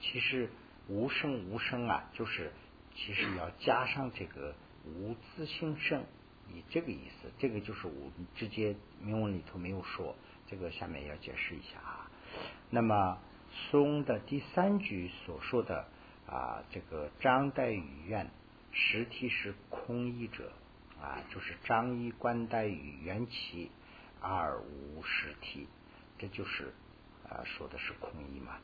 [0.00, 0.48] 其实
[0.88, 2.50] 无声无声啊，就是
[2.94, 4.54] 其实要加上这个
[4.86, 6.04] 无自性圣，
[6.52, 7.30] 以这个意思。
[7.38, 10.14] 这个就是我们直接铭文里头没有说，
[10.46, 12.10] 这个下面要解释一下啊。
[12.70, 13.18] 那么
[13.70, 15.88] 松的第三句所说的。
[16.28, 18.28] 啊，这个张岱语愿
[18.72, 20.50] 实体是空义者
[21.00, 23.70] 啊，就是张衣冠带与缘起
[24.20, 25.68] 二无实体，
[26.18, 26.74] 这就是
[27.28, 28.58] 啊说的是空义嘛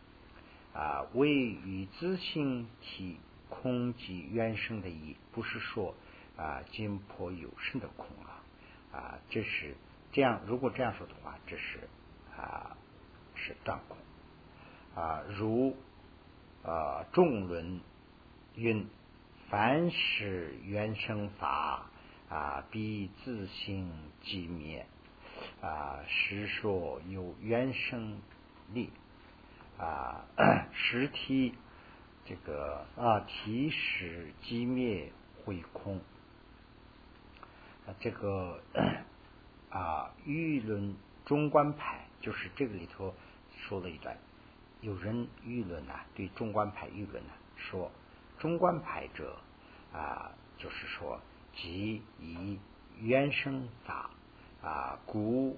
[0.75, 5.95] 啊，为与自性体空即原生的义，不是说
[6.43, 8.43] 啊金破有生的空啊
[8.93, 9.77] 啊，这是
[10.13, 11.89] 这样，如果这样说的话，这是
[12.37, 12.77] 啊
[13.37, 13.97] 是断空
[15.01, 15.77] 啊如。
[16.65, 17.81] 啊，众论
[18.55, 18.87] 云：
[19.51, 21.91] 凡是原生法
[22.29, 23.91] 啊，必自性
[24.23, 24.87] 寂灭
[25.61, 25.99] 啊。
[26.07, 28.17] 实说有原生
[28.73, 28.91] 力
[29.77, 30.25] 啊，
[30.73, 31.53] 实体
[32.27, 35.11] 这个啊，体使即灭
[35.45, 36.01] 会空。
[38.01, 38.61] 这个
[39.71, 43.15] 啊，舆论中观派就是这个里头
[43.57, 44.17] 说了一段。
[44.81, 47.91] 有人议论呐，对中观派议论呐，说
[48.39, 49.37] 中观派者
[49.93, 51.21] 啊，就是说
[51.55, 52.59] 即以
[53.01, 54.11] 原生法
[54.63, 55.57] 啊，故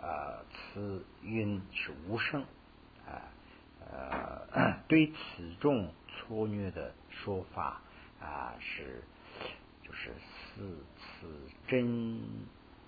[0.00, 2.42] 啊此云是无声
[3.06, 3.20] 啊
[3.90, 7.82] 呃， 对此种错虐的说法
[8.20, 9.02] 啊，是
[9.82, 10.10] 就是
[10.54, 11.28] 似此
[11.66, 12.20] 真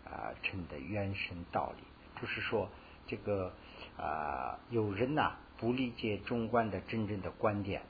[0.05, 1.83] 啊称的原生道理，
[2.21, 2.69] 就是说
[3.07, 3.53] 这个
[3.97, 5.37] 啊有人呐。
[5.57, 7.81] 不理解中观的真正的观点，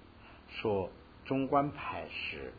[0.49, 0.93] 说
[1.25, 2.53] 中观派是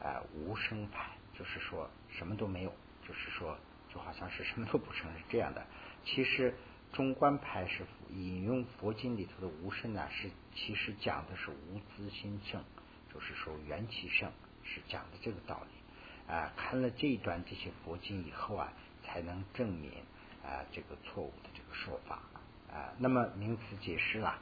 [0.00, 2.72] 啊无声派，就是说什么都没有
[3.06, 3.58] 就是说
[3.92, 5.66] 就好像是什么都不成是这样的。
[6.04, 6.54] 其实
[6.92, 12.62] 中观派是引用佛经里头的无声呢，是其实讲的是无自心圣，
[13.12, 14.30] 就是说缘起圣，
[14.62, 15.81] 是讲的这个道理
[16.28, 16.52] 啊。
[16.56, 19.90] 看了这一段这些佛经以后啊，才能证明
[20.44, 22.20] 啊这个错误的这个说法
[22.72, 22.92] 啊。
[22.98, 24.38] 那么名词解释了。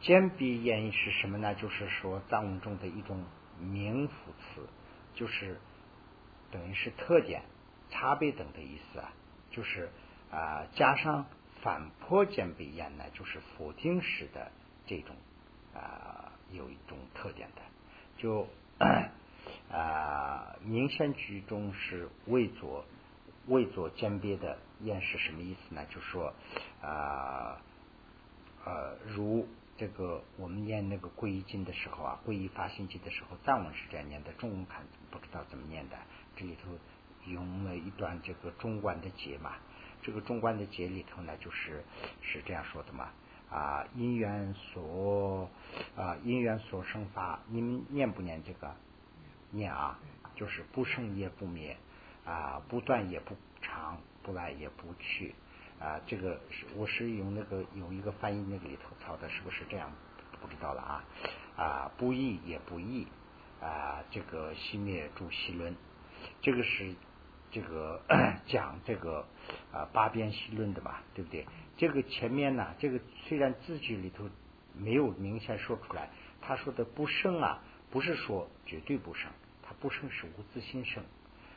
[0.00, 1.54] 兼别言是什么呢？
[1.54, 3.24] 就是说藏文中的一种
[3.58, 4.68] 名副词，
[5.14, 5.58] 就是
[6.50, 7.42] 等于是特点、
[7.90, 9.12] 差别等的意思啊。
[9.50, 9.90] 就是
[10.30, 11.24] 啊，加上
[11.62, 14.52] 反破兼别言呢，就是否定式的
[14.86, 15.16] 这种
[15.74, 17.62] 啊，有一种特点的。
[18.18, 18.46] 就
[19.70, 22.84] 啊，明显句中是未作
[23.46, 25.84] 未作兼别的言是什么意思呢？
[25.86, 26.32] 就说
[26.82, 27.60] 啊
[28.64, 29.46] 呃如。
[29.78, 35.98] 这个我们念那个皈依经的时候啊，皈依发心经的时候，藏文是这样念的，中文看不知道怎么念的。
[36.34, 36.70] 这里头
[37.30, 39.56] 用了一段这个中观的节嘛，
[40.00, 41.84] 这个中观的节里头呢，就是
[42.22, 43.10] 是这样说的嘛
[43.50, 45.50] 啊，因缘所
[45.94, 48.74] 啊，因缘所生法，你们念不念这个？
[49.50, 49.98] 念啊，
[50.34, 51.76] 就是不生也不灭
[52.24, 55.34] 啊，不断也不长，不来也不去。
[55.78, 59.92] 啊，这个是我是用那个有一个翻译那个里头抄的，是不是这样？
[60.40, 61.04] 不知道了啊
[61.56, 63.06] 啊，不义也不义
[63.60, 65.74] 啊，这个熄灭诸息论，
[66.40, 66.94] 这个是
[67.50, 68.02] 这个
[68.46, 69.26] 讲这个
[69.72, 71.46] 啊八边息论的嘛，对不对？
[71.76, 74.28] 这个前面呢，这个虽然字句里头
[74.74, 77.62] 没有明显说出来，他说的不生啊，
[77.96, 79.32] 不是说绝对不生，
[79.62, 81.02] 他不生是无自心生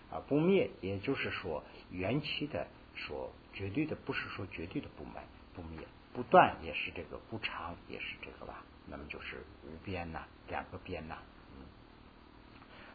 [0.10, 3.30] 啊，不灭也就是说元气的说。
[3.52, 5.13] 绝对的不是说绝对的不灭
[5.54, 11.17] 不灭不断也是这个不长也是这个吧，那么就是无边呐，两个边呐，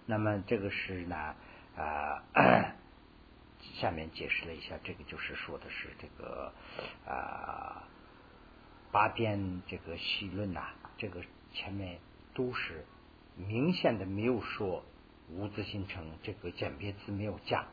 [0.07, 1.35] 那么这个是呢
[1.77, 2.23] 啊，
[3.75, 6.55] 下面解释了一下，这个就是说的是这个
[7.05, 7.83] 啊
[8.91, 11.21] 八边这个细论呐，这个
[11.53, 11.99] 前面
[12.33, 12.87] 都是
[13.37, 14.85] 明显的没有说
[15.31, 17.67] 无字形成这个简别字没有加，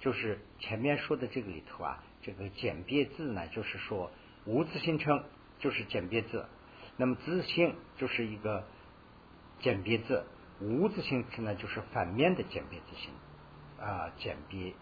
[0.00, 2.02] 就是前面说的这个里头啊。
[2.24, 4.12] 这个简别字呢，就是说
[4.44, 5.24] 无字形成
[5.58, 6.46] 就是简别字，
[6.96, 8.64] 那么字形就是一个
[9.58, 10.24] 简别字，
[10.60, 13.10] 无字形成呢就是反面的简别字形
[13.84, 14.72] 啊，简别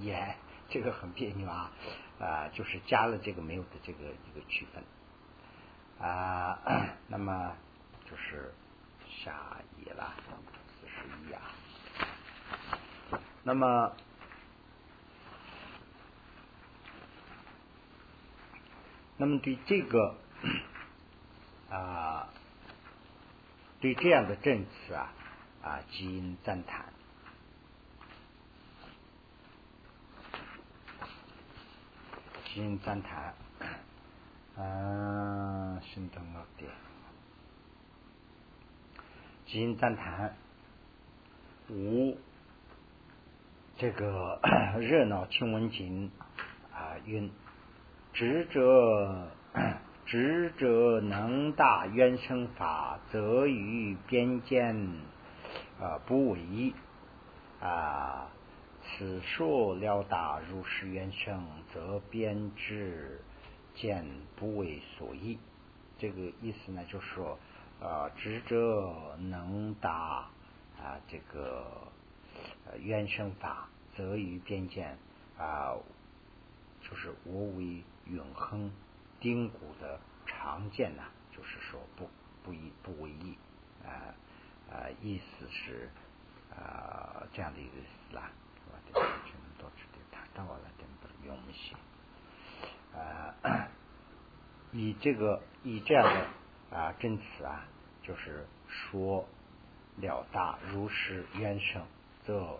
[0.00, 0.36] 也
[0.68, 1.72] 这个很别扭啊
[2.20, 4.84] 啊，就是加了这个没有的这个一个区分
[5.98, 6.56] 啊，
[7.08, 7.56] 那么
[8.08, 8.54] 就是
[9.24, 10.14] 下一页了，
[10.80, 10.94] 四十
[11.28, 11.40] 一啊，
[13.42, 13.92] 那么。
[19.22, 20.16] 那么对这个
[21.68, 22.30] 啊，
[23.78, 25.12] 对这样的证词啊
[25.62, 26.86] 啊，基因赞叹，
[32.46, 33.34] 基因赞叹，
[34.56, 36.70] 嗯，心动了点，
[39.50, 40.32] 基因赞叹，
[41.70, 42.16] 五
[43.76, 44.38] 这个
[44.78, 46.12] 热闹听闻经
[46.72, 47.28] 啊云。
[48.12, 49.26] 执者，
[50.06, 54.76] 执者能大愿生法，则于边见
[55.80, 56.72] 啊不为
[57.60, 58.30] 啊。
[58.84, 63.20] 此说了达如是愿生，则边知
[63.74, 65.40] 见不为所依。
[65.98, 67.36] 这个意思呢，就是说
[67.82, 70.28] 啊，执者能达
[70.78, 71.88] 啊这个
[72.66, 74.98] 呃愿生法，则于边见
[75.38, 75.74] 啊，
[76.80, 77.82] 就是无为。
[78.06, 78.72] 永恒
[79.20, 82.10] 丁古的常见呐，就是说不
[82.42, 83.38] 不一不为意
[83.84, 84.10] 啊
[84.68, 85.88] 啊，意思是
[86.50, 88.32] 啊这样的一个意思啦。
[88.66, 91.76] 我的全都知道他到了，等不用心
[92.98, 93.68] 啊。
[94.72, 96.26] 以这个以这样的
[96.70, 97.66] 啊真词啊，
[98.02, 99.26] 就是说
[99.96, 101.82] 了大如是渊生，
[102.24, 102.58] 则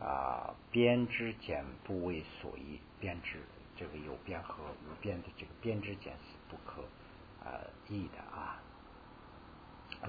[0.00, 3.40] 啊编织简不为所依编织。
[3.76, 6.82] 这个有边和无边的这个边之简是不可
[7.48, 8.60] 啊异的啊。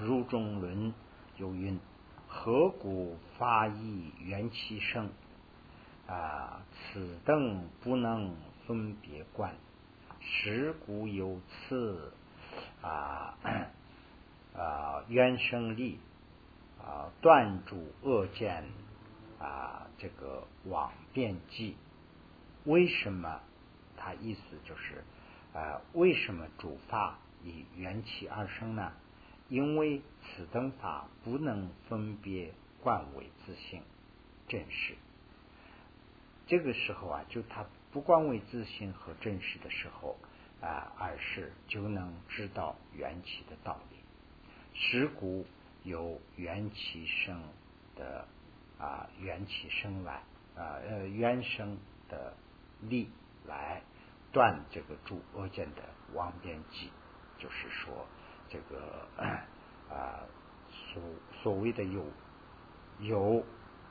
[0.00, 0.92] 如中论
[1.36, 1.78] 有云：
[2.28, 5.08] 何故发意缘其生
[6.08, 6.62] 啊？
[6.92, 8.34] 此等不能
[8.66, 9.54] 分别观，
[10.20, 12.12] 是故有此
[12.82, 13.36] 啊
[14.54, 15.98] 啊缘生力
[16.78, 18.64] 啊断主恶见
[19.38, 21.76] 啊这个网变计，
[22.64, 23.40] 为什么？
[24.02, 25.04] 他意思就是，
[25.52, 28.92] 呃，为什么主法以缘起而生呢？
[29.50, 33.82] 因为此等法不能分别观为自性，
[34.48, 34.94] 正是
[36.46, 40.16] 这个时候啊，就他不光为自信和真实的时候
[40.60, 43.96] 啊，而是就能知道缘起的道理。
[44.74, 45.46] 十古
[45.82, 47.42] 有缘起生
[47.96, 48.26] 的
[48.78, 50.22] 啊，缘起生来
[50.56, 52.34] 啊，呃，缘生的
[52.80, 53.10] 力
[53.46, 53.82] 来
[54.32, 55.82] 断这个诸恶见的
[56.14, 56.90] 妄边际，
[57.38, 58.06] 就是说
[58.48, 59.06] 这个
[59.88, 60.22] 啊，
[60.70, 61.02] 所
[61.42, 62.06] 所谓的有
[63.00, 63.44] 有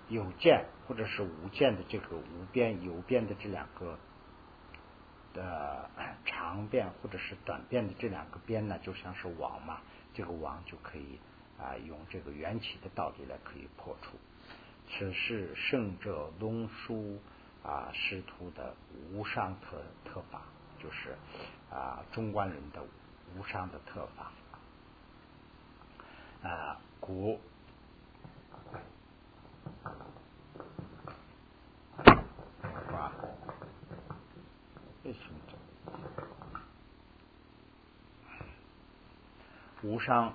[0.08, 3.98] 有见或者是无见的这个无边有边的这两个
[5.40, 9.82] 呃长边或者是短边的这两个边呢，就像是网嘛。
[10.14, 11.20] 这个网就可以
[11.58, 14.18] 啊，用这个缘起的道理来可以破除。
[14.90, 17.20] 此是圣者龙书
[17.64, 18.76] 啊师徒的
[19.12, 20.42] 无上特特法，
[20.82, 21.16] 就是
[21.72, 22.82] 啊中观人的
[23.38, 24.32] 无上的特法
[26.50, 26.82] 啊。
[27.00, 27.40] 古，
[35.04, 35.40] 为什么？
[39.82, 40.34] 无上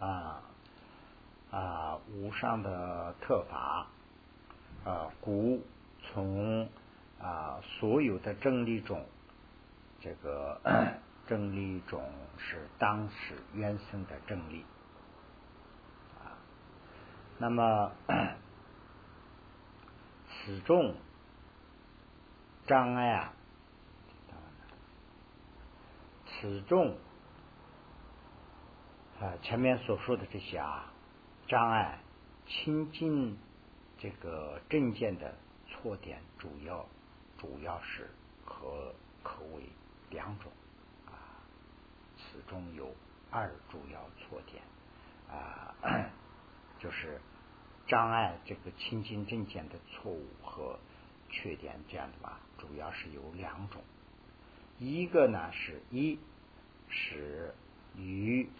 [0.00, 0.42] 啊
[1.50, 3.86] 啊无上的特法
[4.84, 5.62] 啊，故
[6.02, 6.68] 从
[7.20, 9.04] 啊所有的真理中，
[10.00, 10.60] 这个
[11.28, 12.02] 真理中
[12.38, 14.64] 是当时原生的真理
[16.18, 16.32] 啊。
[17.38, 17.92] 那么
[20.44, 20.94] 此中
[22.66, 23.32] 障碍啊，
[26.26, 26.96] 此中。
[29.22, 30.92] 啊，前面所说的这些啊
[31.46, 31.96] 障碍，
[32.48, 33.38] 亲近
[33.96, 35.32] 这个正见的
[35.68, 36.84] 错点，主要
[37.38, 38.10] 主要是
[38.44, 38.92] 可
[39.22, 39.62] 可为
[40.10, 40.50] 两种
[41.06, 41.38] 啊，
[42.16, 42.92] 此中有
[43.30, 44.60] 二主要错点
[45.30, 45.72] 啊，
[46.80, 47.20] 就是
[47.86, 50.76] 障碍这个亲近正见的错误和
[51.30, 53.80] 缺点这样的吧，主要是有两种，
[54.80, 56.18] 一个呢是一
[56.88, 57.54] 是
[57.96, 58.50] 与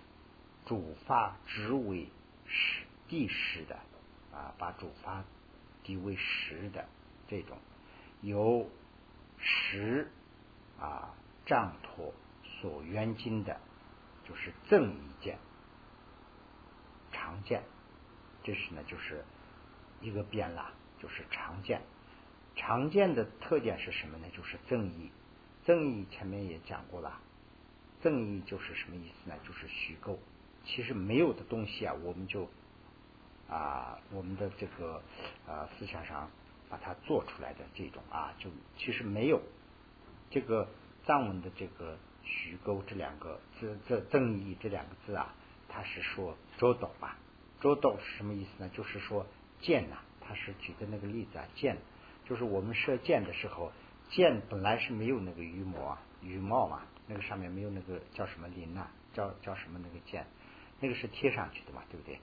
[0.65, 2.09] 主发职为
[2.47, 3.77] 十第十的
[4.33, 5.25] 啊，把主发
[5.83, 6.87] 地为十的
[7.29, 7.59] 这种
[8.21, 8.69] 由
[9.39, 10.11] 十
[10.79, 13.61] 啊仗托所冤经的，
[14.29, 15.39] 就是正一见
[17.11, 17.63] 常见，
[18.45, 19.25] 这是呢就是
[20.01, 21.83] 一个变啦，就是常见。
[22.55, 24.27] 常见的特点是什么呢？
[24.37, 25.11] 就是正义。
[25.65, 27.21] 正义前面也讲过了，
[28.03, 29.37] 正义就是什么意思呢？
[29.47, 30.19] 就是虚构。
[30.65, 32.49] 其实没有的东西啊，我们就
[33.49, 35.03] 啊，我们的这个
[35.47, 36.31] 啊思想上
[36.71, 39.43] 把它做出来的这种啊，就其实没有
[40.31, 40.69] 这个
[41.05, 45.35] 藏文的这个虚构这两个这这正义这两个字啊，
[45.69, 47.19] 它是说周斗吧？
[47.61, 48.71] 周斗是什么意思呢？
[48.71, 49.27] 就是说
[49.61, 51.77] 箭呐，它是举的那个例子啊，箭
[52.25, 53.73] 就是我们射箭的时候，
[54.09, 60.25] 箭本来是没有那个羽毛啊羽毛嘛，那个上面没有那个叫什么鳞呐，叫叫什么那个箭。
[60.83, 62.21] 那个是贴上去的嘛，对不对？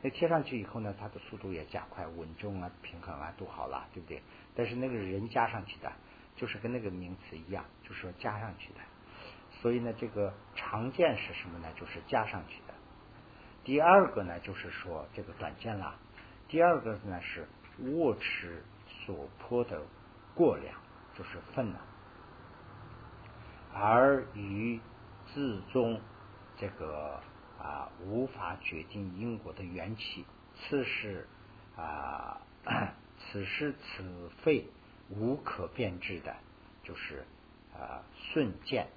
[0.00, 4.22] 那贴上去以后呢，它的速度也加快，稳重啊、平衡啊都好了，对不对？
[4.56, 5.92] 但是那个人加上去的，
[6.36, 8.80] 就是跟那个名词一样，就是说加上去的。
[9.60, 11.68] 所以呢，这个常见是什么呢？
[11.76, 12.74] 就是加上去的。
[13.64, 15.94] 第二个呢，就是说这个短见啦。
[16.48, 17.46] 第二个呢是
[17.80, 19.82] 握持所泼的
[20.34, 20.74] 过量，
[21.14, 21.80] 就是分了，
[23.74, 24.80] 而与
[25.26, 26.00] 自宗
[26.56, 27.20] 这个。
[27.58, 30.24] 啊，无法决定因果的缘起，
[30.56, 31.26] 此时
[31.76, 32.40] 啊，
[33.18, 34.66] 此时此废
[35.10, 36.36] 无可变质的，
[36.84, 37.24] 就是
[37.74, 38.88] 啊顺见，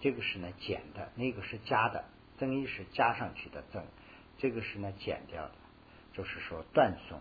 [0.00, 2.06] 这个是呢减的，那个是加的，
[2.38, 3.84] 增一是加上去的增，
[4.38, 5.54] 这个是呢减掉的，
[6.14, 7.20] 就是说断送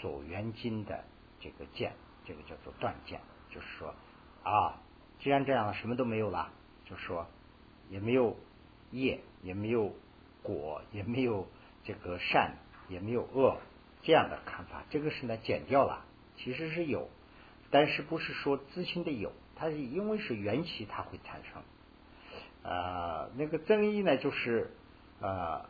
[0.00, 1.04] 所缘经的
[1.38, 1.92] 这个见，
[2.24, 3.20] 这个叫做断见，
[3.50, 3.94] 就是说
[4.42, 4.80] 啊，
[5.18, 6.50] 既然这样了，什么都没有了，
[6.86, 7.26] 就说
[7.90, 8.38] 也没有
[8.90, 9.94] 业，也没有。
[10.44, 11.48] 果也没有
[11.82, 12.54] 这个善，
[12.88, 13.56] 也没有恶
[14.02, 16.04] 这样的看法，这个是呢减掉了，
[16.36, 17.08] 其实是有，
[17.70, 21.62] 但是不是说自信的有，它是因为是缘起，它会产生。
[22.62, 24.70] 呃，那个增益呢，就是
[25.20, 25.64] 呃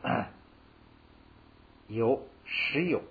[1.88, 3.02] 有实有，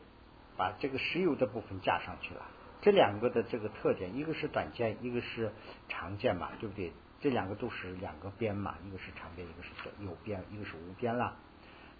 [0.58, 2.46] 把这个实有的部分加上去了。
[2.82, 5.54] 这两个的这个特点，一个是短见，一个是
[5.88, 6.92] 长见嘛，对不对？
[7.22, 9.70] 这两个都是两个边嘛，一个是长边，一个是
[10.04, 11.38] 有边，一个是无边了。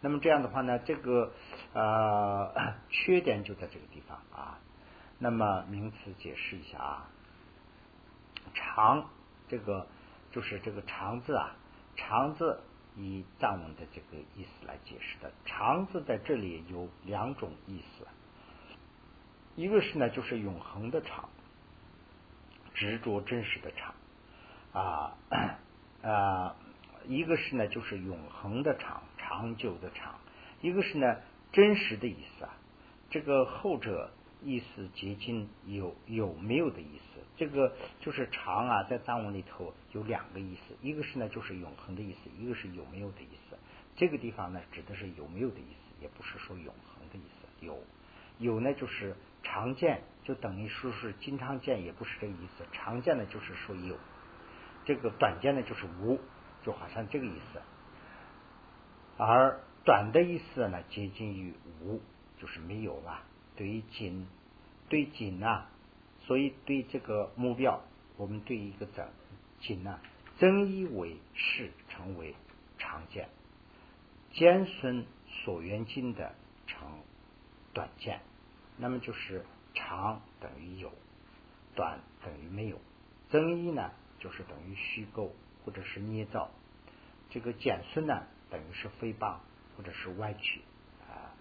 [0.04, 1.32] 那么这样的话呢，这个
[1.74, 4.60] 呃缺点就在这个地方啊。
[5.18, 7.08] 那么名词解释一下啊，
[8.54, 9.10] 长
[9.48, 9.88] 这个
[10.32, 11.56] 就是这个长字啊，
[11.96, 12.60] 长字
[12.98, 15.32] 以藏文的这个意思来解释的。
[15.46, 18.06] 长字在这里有两种意思，
[19.56, 21.30] 一个是呢就是永恒的长，
[22.74, 23.96] 执着真实的常
[24.74, 25.16] 啊
[26.02, 26.56] 啊，
[27.08, 29.02] 一个是呢就是永恒的常，
[29.34, 30.14] 长久的长；
[30.62, 31.18] 一个是呢
[31.52, 32.54] 真实的意思啊。
[33.10, 34.12] 这个后者
[34.44, 37.20] 意思接近有有没有的意思。
[37.36, 43.58] 这个就是长啊，在藏文里头有两个意思，一个是呢就是永恒的意思，一个是有没有的意思。
[43.96, 47.66] 这个地方呢指的是有没有的意思，也不是说永恒的意思。
[47.66, 47.84] 有
[48.38, 52.64] 有呢就是常见，就等于说是经常见，也不是这个意思。
[52.72, 53.98] 常见呢就是说有，
[54.86, 56.20] 这个短见呢就是无，
[56.64, 57.60] 就好像这个意思。
[59.18, 62.02] 而短的意思呢接近于无，
[62.40, 63.24] 就是没有了。
[63.56, 64.28] 对于紧，
[64.90, 65.66] 对紧呐。
[66.26, 67.82] 所以，对这个目标，
[68.16, 69.06] 我们对一个整
[69.60, 70.00] 紧呢，
[70.38, 72.34] 增一为是成为
[72.78, 73.28] 常见，
[74.32, 76.34] 减损所缘境的
[76.66, 76.88] 成
[77.74, 78.22] 短见，
[78.78, 80.94] 那么就是长等于有，
[81.76, 82.80] 短等于没有，
[83.30, 85.34] 增一呢就是等于虚构
[85.66, 86.52] 或者是捏造，
[87.32, 88.24] 这个减损呢
[88.54, 89.40] 等于是诽谤
[89.76, 90.62] 或者是歪曲
[91.10, 91.34] 啊，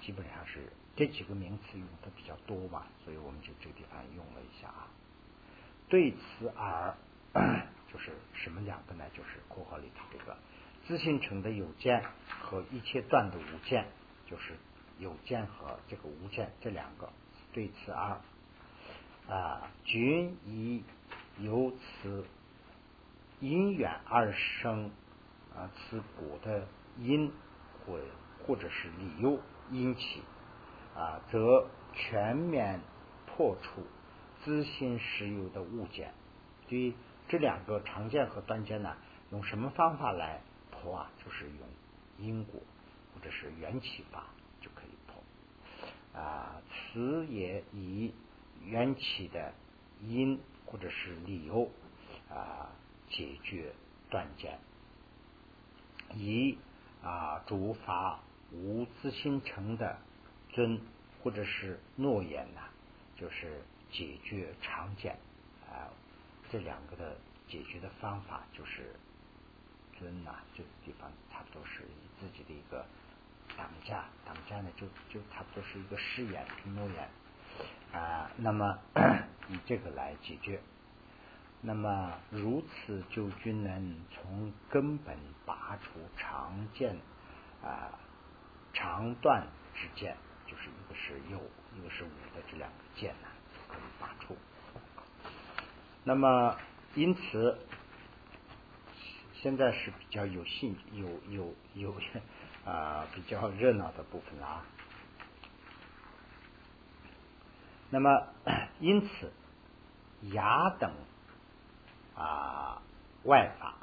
[0.00, 0.72] 基本上是。
[0.96, 4.88] 这几个名词用的比较多嘛，所以我们就这个地方用了一下啊。
[5.88, 6.92] 对此而
[7.92, 9.04] 就是什么两个呢？
[9.16, 10.36] 就是括号里头这个
[10.88, 12.02] 自信成的有见
[12.40, 13.86] 和一切断的无见，
[14.28, 14.56] 就是
[14.98, 17.12] 有见和这个无见这两个。
[17.52, 18.20] 对此而
[19.28, 20.82] 啊，均以
[21.38, 21.72] 由
[22.02, 22.26] 此
[23.38, 24.90] 因缘而生
[25.58, 27.32] 啊，此果的因
[27.84, 27.98] 或
[28.46, 29.40] 或者是理由
[29.72, 30.22] 因起。
[30.94, 32.80] 啊，则全面
[33.26, 33.86] 破除
[34.42, 36.12] 资心实有的误解。
[36.66, 36.94] 对于
[37.28, 38.96] 这两个常见和断见呢，
[39.30, 40.40] 用什么方法来
[40.72, 41.10] 破啊？
[41.24, 41.68] 就是用
[42.18, 42.60] 因果
[43.14, 44.24] 或者是缘起法
[44.60, 46.20] 就可以破。
[46.20, 48.12] 啊，此也以
[48.64, 49.52] 缘起的
[50.02, 51.70] 因或者是理由
[52.28, 52.72] 啊
[53.08, 53.72] 解决
[54.10, 54.58] 断见，
[56.14, 56.58] 以
[57.02, 58.20] 啊诸法
[58.52, 59.98] 无自心成的。
[60.50, 60.80] 尊
[61.22, 62.60] 或者是诺言呐，
[63.14, 63.60] 就是
[63.92, 65.16] 解决常见
[65.68, 65.92] 啊，
[66.50, 68.96] 这两个的解决的方法就是
[69.98, 72.84] 尊呐，这个地方差不多是以自己的一个
[73.58, 76.44] 挡架，挡架呢就就差不多是一个誓言
[76.74, 77.08] 诺言
[77.92, 78.78] 啊，那么
[79.52, 80.60] 以这个来解决，
[81.60, 86.96] 那么如此就均能从根本拔除常见
[87.62, 87.98] 啊
[88.72, 90.16] 长断之见。
[90.46, 91.38] 就是一个是有，
[91.76, 93.28] 一个是无的这两个剑呢，
[93.68, 94.34] 可以拔出。
[96.04, 96.56] 那么
[96.94, 97.58] 因此，
[99.34, 101.94] 现在是比较有兴有有有
[102.64, 104.64] 啊比较热闹的部分了啊。
[107.90, 108.28] 那么
[108.80, 109.30] 因此，
[110.22, 110.90] 牙等
[112.18, 112.82] 啊
[113.24, 113.74] 外法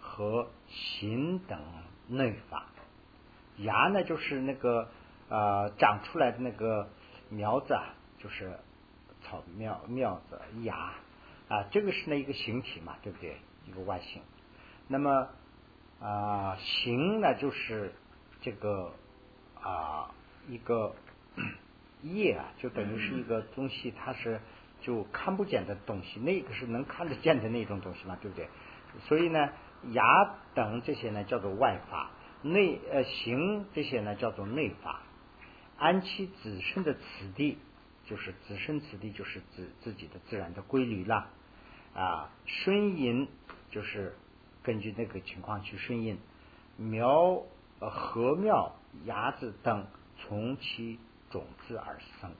[0.00, 1.60] 和形等
[2.08, 2.66] 内法，
[3.58, 4.88] 芽呢就是那个。
[5.32, 6.88] 呃，长出来的那个
[7.28, 8.58] 苗子啊，就是
[9.22, 10.92] 草苗苗子芽
[11.48, 13.36] 啊，这个是那一个形体嘛，对不对？
[13.64, 14.22] 一个外形。
[14.88, 15.28] 那么
[16.00, 17.94] 啊，形呢，就是
[18.40, 18.92] 这个
[19.62, 20.12] 啊
[20.48, 20.96] 一个
[22.02, 24.40] 叶啊，就等于是一个东西，它是
[24.80, 28.48] 就看不见的东西，那个是能看得见的那种东西嘛，对不对？
[29.08, 29.50] 所以呢，
[29.92, 30.02] 芽
[30.54, 32.10] 等这些呢叫做外法，
[32.42, 35.02] 内呃形这些呢叫做内法。
[35.78, 37.56] 安其自身的此地，
[38.04, 41.30] 就是自身此地，就是自自己的自然的规律了
[41.94, 42.30] 啊。
[42.44, 43.28] 顺应
[43.70, 44.14] 就是
[44.62, 46.18] 根据那个情况去顺应
[46.76, 47.42] 苗
[47.78, 48.74] 呃禾苗
[49.04, 49.86] 芽子等
[50.18, 50.98] 从其
[51.30, 52.32] 种子而生，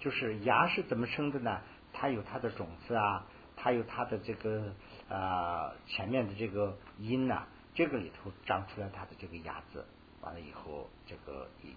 [0.00, 1.60] 就是芽是怎么生的呢？
[1.92, 3.24] 它有它的种子啊，
[3.56, 4.74] 它有它的这个
[5.08, 7.44] 啊前面的这个因呐，
[7.74, 9.86] 这个里头长出来它的这个芽子，
[10.22, 11.76] 完了以后这个一。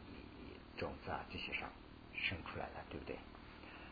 [0.75, 1.69] 种子啊，这些上
[2.15, 3.15] 生出来的，对不对？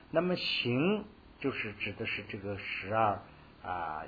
[0.10, 1.06] 那么行
[1.40, 3.22] 就是指的是这个十二
[3.64, 4.04] 啊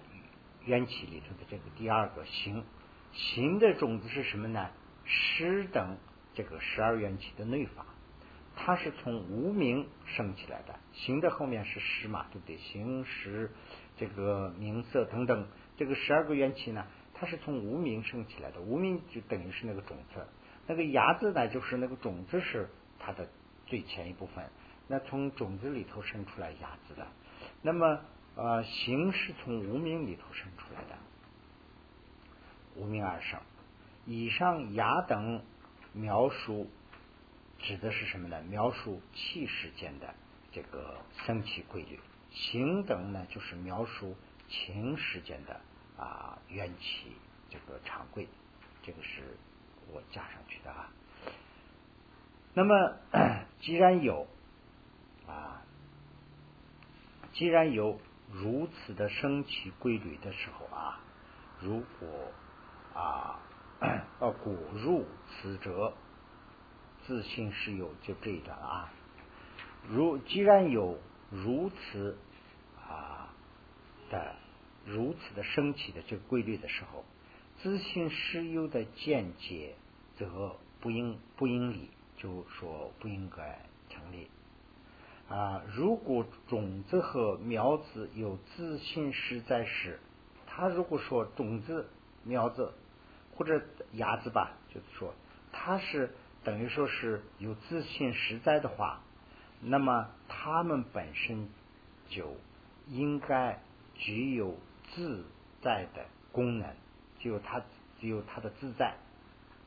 [0.65, 2.63] 缘起里头的这个第二个行，
[3.11, 4.71] 行的种子是什么呢？
[5.05, 5.97] 十等
[6.33, 7.85] 这个十二缘起的内法，
[8.55, 10.79] 它是从无名生起来的。
[10.93, 12.57] 行的后面是十嘛，对不对？
[12.57, 13.51] 行识
[13.97, 15.47] 这个名色等等，
[15.77, 18.61] 这个十二个缘起呢，它是从无名生起来的。
[18.61, 20.25] 无名就等于是那个种子。
[20.67, 23.27] 那个芽子呢，就是那个种子是它的
[23.65, 24.45] 最前一部分。
[24.87, 27.07] 那从种子里头生出来芽子的，
[27.61, 28.01] 那么
[28.35, 30.95] 呃形是从无名里头生出来的，
[32.75, 33.39] 无名而生。
[34.05, 35.41] 以上芽等
[35.93, 36.69] 描述
[37.63, 38.41] 指的是什么呢？
[38.49, 40.13] 描述气世间的
[40.51, 41.97] 这个生起规律，
[42.29, 44.17] 行等呢就是描述
[44.49, 45.61] 情时间的
[45.97, 47.15] 啊缘起
[47.49, 48.27] 这个常规，
[48.83, 49.37] 这个是
[49.89, 50.91] 我加上去的啊。
[52.53, 52.97] 那么
[53.61, 54.27] 既然有
[55.25, 55.61] 啊，
[57.31, 57.97] 既然有
[58.29, 60.99] 如此的升起规律的时候啊，
[61.61, 62.31] 如果
[62.93, 63.39] 啊
[64.19, 65.93] 呃果入此者，
[67.07, 68.93] 自信是有就这一段了啊。
[69.89, 70.97] 如既然有
[71.29, 72.17] 如此
[72.79, 73.33] 啊
[74.09, 74.35] 的
[74.85, 77.03] 如此的升起的这个规律的时候，
[77.61, 79.75] 自信是有的见解
[80.17, 84.29] 则不应不应理，就说不应该成立
[85.29, 85.61] 啊。
[85.73, 89.99] 如果种子和苗子有自信实在是，
[90.45, 91.87] 他如果说种子、
[92.23, 92.73] 苗子
[93.35, 93.61] 或者
[93.93, 95.13] 芽子吧，就是说
[95.51, 96.13] 它是
[96.43, 99.01] 等于说是有自信实在的话。
[99.65, 101.47] 那么，他们本身
[102.09, 102.35] 就
[102.89, 103.61] 应该
[103.95, 104.57] 具有
[104.93, 105.25] 自
[105.61, 106.67] 在的功能，
[107.19, 107.61] 只有他
[108.01, 108.95] 只有他的自在，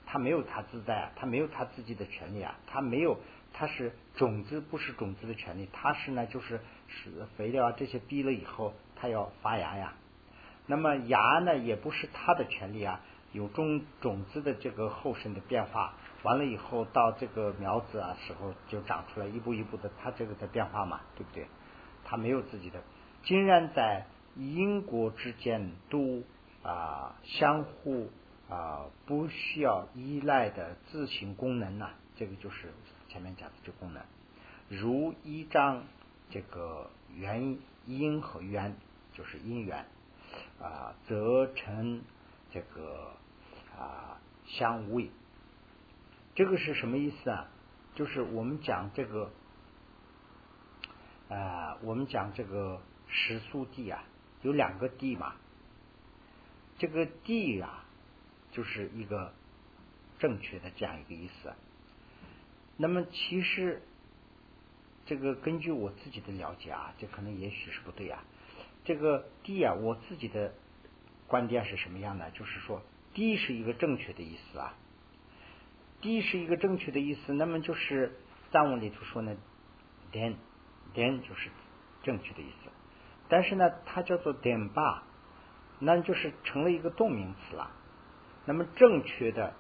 [0.05, 3.19] 他没有他自在啊，他没有他自己的权利啊，他没有，
[3.55, 9.95] 他是种子不是种子的权利，他是呢就是是肥料啊这些逼了以后，他要发芽呀。
[10.67, 13.01] 那么芽呢也不是他的权利啊，
[13.33, 15.95] 有种种子的这个后生的变化。
[16.23, 21.47] 完了以后，到这个苗子啊时候就长出来，一步一步的，它这个在变化嘛，对不对？
[22.05, 22.83] 它没有自己的，
[23.23, 26.23] 竟然在因果之间都
[26.63, 28.11] 啊相互
[28.49, 31.91] 啊不需要依赖的自行功能呢？
[32.17, 32.73] 这个就是
[33.09, 34.03] 前面讲的这功能。
[34.69, 35.85] 如一章
[36.31, 38.75] 这个原因和缘，
[39.13, 39.85] 就是因缘
[40.61, 42.03] 啊，则成
[42.57, 43.13] 这个
[43.79, 45.11] 啊相位。
[46.35, 47.49] 这个是什么意思啊？
[47.95, 49.31] 就是我们讲这个，
[51.29, 54.03] 啊，我们讲这个实速地啊，
[54.41, 55.35] 有两个地嘛。
[56.79, 57.85] 这个地啊，
[58.53, 59.35] 就是一个
[60.19, 61.53] 正确的这样一个意思。
[62.79, 63.83] 那么其实
[65.05, 68.25] 这个根据我自己的了解啊，这可能也许是不对啊。
[68.85, 70.55] 这个地啊，我自己的
[71.27, 72.31] 观点是什么样的？
[72.31, 72.83] 就是说
[73.15, 74.75] ，，d 是一个正确的意思啊。
[76.01, 78.17] ，d 是一个正确的意思，那么就是
[78.53, 79.37] 藏文里头说呢，
[80.13, 80.37] 点
[80.93, 81.51] 点就是
[82.03, 82.71] 正确的意思。
[83.29, 85.03] 但是呢，它叫做点吧，
[85.81, 87.73] 那就是成了一个动名词了。
[88.45, 89.55] 那么正确的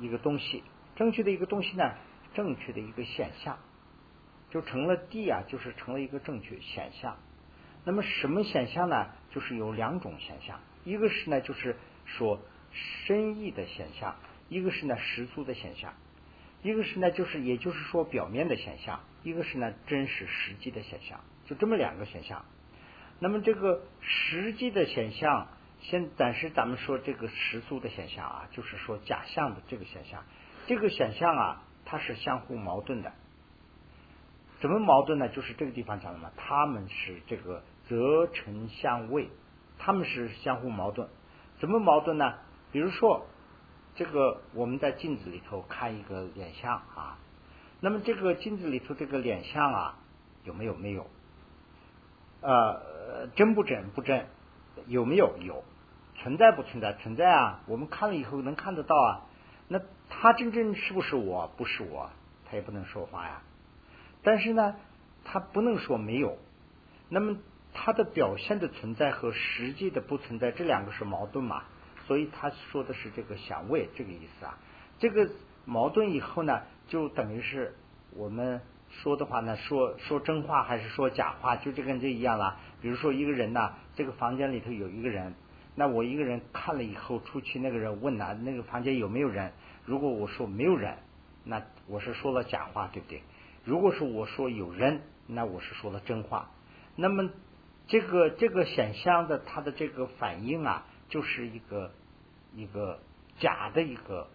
[0.00, 0.64] 一个东西，
[0.96, 1.94] 正确的一个东西呢，
[2.34, 3.58] 正确的一个现象，
[4.50, 7.16] 就成了地啊，就是成了一个正确现象。
[7.84, 9.06] 那么什么现象呢？
[9.30, 10.58] 就是有两种现象，
[10.88, 11.76] 一个是呢，就是
[12.06, 12.40] 说
[12.72, 14.16] 深意的现象。
[14.48, 15.92] 一个是呢实足的现象，
[16.62, 22.46] 一个是呢就是也就是说表面的现象，一个是呢真实实际的现象，就这么两个现象。
[23.18, 25.48] 那么这个实际的现象，
[25.82, 30.24] 先暂时咱们说这个实足的现象啊，就是说假象的这个现象，
[30.66, 33.12] 这个现象啊它是相互矛盾的。
[34.60, 35.28] 怎么矛盾呢？
[35.28, 39.28] 就是这个地方讲的嘛，他们是这个则成相位，
[39.78, 41.08] 他们是相互矛盾。
[41.58, 42.34] 怎么矛盾呢？
[42.72, 43.26] 比如说。
[43.94, 47.18] 这个我们在镜子里头看一个脸相啊，
[47.80, 49.98] 那么这个镜子里头这个脸相啊
[50.44, 50.74] 有没有？
[50.74, 51.04] 没有。
[52.40, 53.90] 呃，真不真？
[53.90, 54.28] 不真。
[54.86, 55.36] 有没有？
[55.38, 55.64] 有。
[56.14, 56.92] 存在不存在？
[56.92, 57.60] 存在啊。
[57.66, 59.26] 我们看了以后能看得到啊。
[59.66, 61.50] 那他真正是不是我？
[61.56, 62.08] 不是我，
[62.48, 63.42] 他也不能说话呀。
[64.22, 64.76] 但是呢，
[65.24, 66.38] 他不能说没有。
[67.08, 67.36] 那么
[67.80, 71.62] 他的表现的存在和实际的不存在，这两个是矛盾嘛？
[72.08, 74.58] 所以他说的是这个想位这个意思啊，
[74.98, 75.30] 这个
[75.64, 77.76] 矛盾以后呢，就等于是
[78.16, 78.60] 我们
[78.90, 82.58] 说的话呢，说说真话还是说假话，就这跟这一样了。
[82.82, 85.34] 比如说一个人呢，这个房间里头有一个人，
[85.76, 89.52] 那我一个人看了以后出去，那个人问呢，那个房间有没有人？
[89.84, 90.98] 如果我说没有人，
[91.44, 93.22] 那我是说了假话，对不对？
[93.64, 96.50] 如果说我说有人，那我是说了真话。
[96.96, 97.30] 那么
[97.88, 100.86] 这个这个显象的它的这个反应啊。
[101.10, 101.90] 就是一个
[102.54, 103.00] 一个
[103.38, 104.28] 假的一个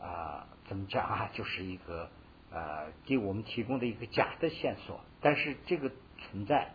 [0.00, 1.28] 啊，怎么讲啊？
[1.34, 2.08] 就是一个
[2.50, 6.72] 呃，给我们提供的一个假的线索，但是这个存在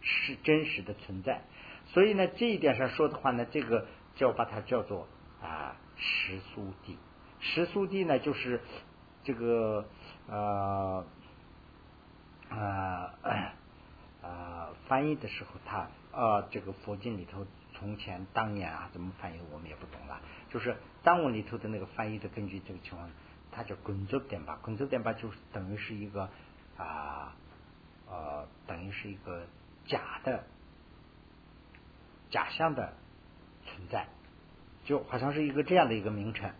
[0.00, 1.42] 是真实的存在。
[1.88, 5.08] 所以呢，这一点上说的话呢，这个叫把它叫做
[5.42, 6.96] 啊实苏地。
[7.40, 8.60] 实苏地呢，就是
[9.24, 9.84] 这个
[10.28, 11.04] 呃
[12.50, 13.14] 啊
[14.24, 17.46] 啊翻译的时候，他啊这个佛经里头。
[17.76, 20.20] 从前当年啊，怎么翻译我们也不懂了。
[20.48, 23.10] 就是藏文里头的那个翻译的，根据这个情况，
[23.50, 26.30] 它叫滚轴点吧，滚轴点吧就是等于是一个
[26.76, 27.34] 啊
[28.08, 29.44] 呃，等于是一个
[29.86, 30.44] 假的、
[32.30, 32.92] 假象的
[33.66, 34.06] 存在，
[34.84, 36.52] 就好像是一个这样的一个名称。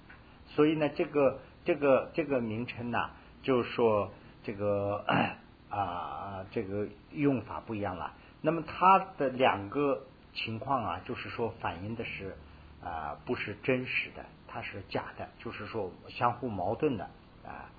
[0.48, 3.10] 所以呢，这个这个这个名称呢，
[3.44, 4.12] 就是说
[4.42, 5.06] 这个
[5.74, 8.12] 啊，这个用法不一样了。
[8.40, 12.36] 那么它的两个情况啊，就是说反映的是
[12.82, 17.04] 啊，不是真实的，它是假的，就是说相互矛盾的
[17.44, 17.70] 啊。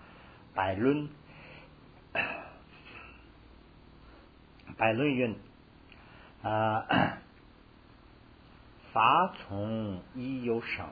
[0.54, 1.10] 百论，
[4.78, 5.38] 百论云
[6.43, 6.86] 啊，
[8.93, 10.86] 法从一有生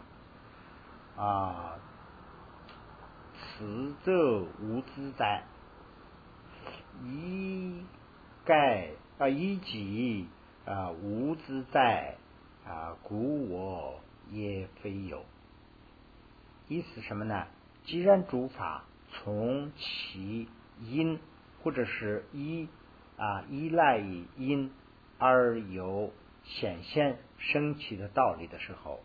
[1.16, 1.76] 啊，
[3.36, 5.43] 此则无自在，
[7.01, 7.83] 一
[8.45, 10.27] 盖啊一己
[10.65, 12.17] 啊无自在
[12.65, 13.99] 啊，故我
[14.31, 15.25] 也非有。
[16.67, 17.47] 意思什么呢？
[17.83, 20.47] 既然诸法从其
[20.81, 21.19] 因
[21.61, 22.69] 或者是依
[23.17, 24.71] 啊依赖于因
[25.19, 26.11] 而有
[26.45, 29.01] 显现升起的道理的时候，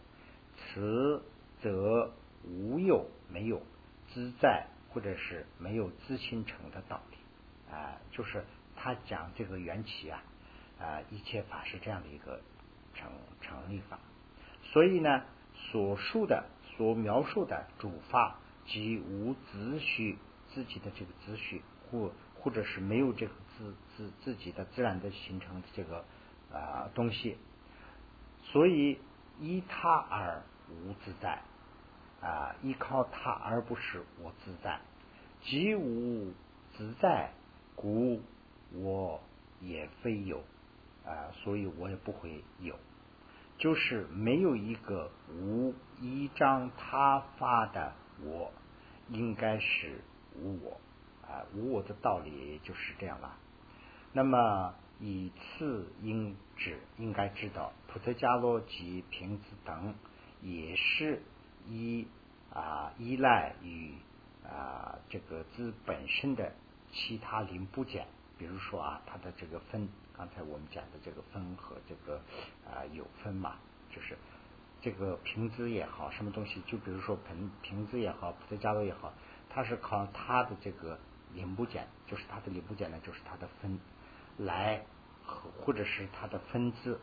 [0.57, 1.22] 此
[1.61, 2.12] 则
[2.45, 3.61] 无有没有
[4.14, 7.18] 自在或者是没有自心成的道理
[7.71, 8.45] 啊，就是
[8.77, 10.23] 他讲这个缘起啊
[10.81, 12.41] 啊一切法是这样的一个
[12.95, 13.11] 成
[13.41, 13.99] 成立法，
[14.62, 15.23] 所以呢
[15.55, 16.45] 所述的
[16.77, 18.39] 所描述的主法。
[18.71, 20.19] 即无自序
[20.51, 26.05] 自己的这个自序，或或者是没有这个自自自己的自然的形成这个
[26.53, 27.39] 啊东西，
[28.43, 28.99] 所以
[29.41, 31.41] 依他而无自在
[32.21, 34.81] 啊，依靠他而不是我自在，
[35.41, 36.35] 即无
[36.77, 37.33] 自在，
[37.81, 38.20] 故
[38.74, 39.20] 我
[39.61, 40.43] 也非有
[41.05, 42.74] 啊，所以我也不会有，
[43.57, 47.93] 就是没有一个无依仗他发的。
[48.20, 48.51] 我
[49.09, 50.01] 应该是
[50.35, 50.81] 无我
[51.24, 53.39] 啊，无我的道理就是这样了。
[54.12, 59.95] 那么以次应指，应该知道，普特伽罗及瓶子等
[60.43, 61.22] 也是
[61.68, 62.09] 依
[62.53, 63.95] 啊依赖于
[64.45, 66.53] 啊这个字本身的
[66.93, 68.07] 其他零部件，
[68.39, 72.18] 比如说啊它的这个分，刚才我们讲的这个分和这个
[72.66, 73.57] 啊有分嘛，
[73.91, 74.16] 就是。
[74.80, 79.12] 这个瓶子也好，什么东西，就比如说盆瓶子也好，普特伽罗也好，
[79.51, 80.97] 它是靠它的这个
[81.34, 83.80] 零部件，就是它的零部件呢，就是它的分
[84.36, 84.84] 来
[85.24, 86.97] 和，或者是它的分支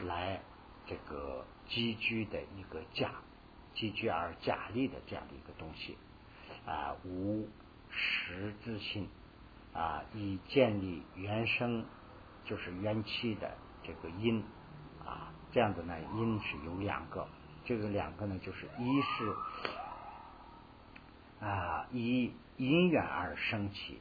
[0.00, 0.42] 来
[0.88, 3.12] 这个积聚的一个价，
[3.76, 5.96] 积聚而假立的这样的一个东西
[6.66, 7.48] 啊，无
[7.90, 9.06] 实质性
[9.72, 11.84] 啊，以建立原生
[12.44, 14.42] 就是元气的这个因
[15.04, 15.32] 啊。
[15.52, 17.26] 这样子呢，因是有两个，
[17.64, 19.34] 这个两个呢，就是一是
[21.44, 24.00] 啊以因缘而生起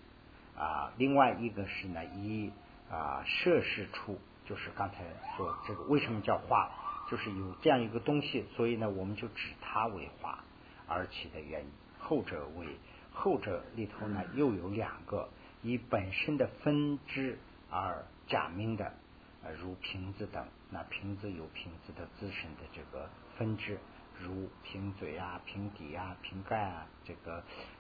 [0.55, 2.51] 啊，另外一个是呢以
[2.91, 5.03] 啊摄事出，就是刚才
[5.36, 6.70] 说这个为什么叫化，
[7.09, 10.43] 就是有这样一个东西，所以呢我们就指它为化
[10.88, 11.72] 而起的原因。
[11.97, 12.67] 后者为
[13.11, 15.30] 后者里头呢又有两个
[15.62, 17.38] 以本身的分支
[17.70, 18.93] 而假名的。
[19.41, 23.80] 呃，如瓶子等，那瓶子有瓶子的自身的这个分支，
[24.20, 27.38] 如瓶嘴啊、瓶底啊、瓶盖啊，这个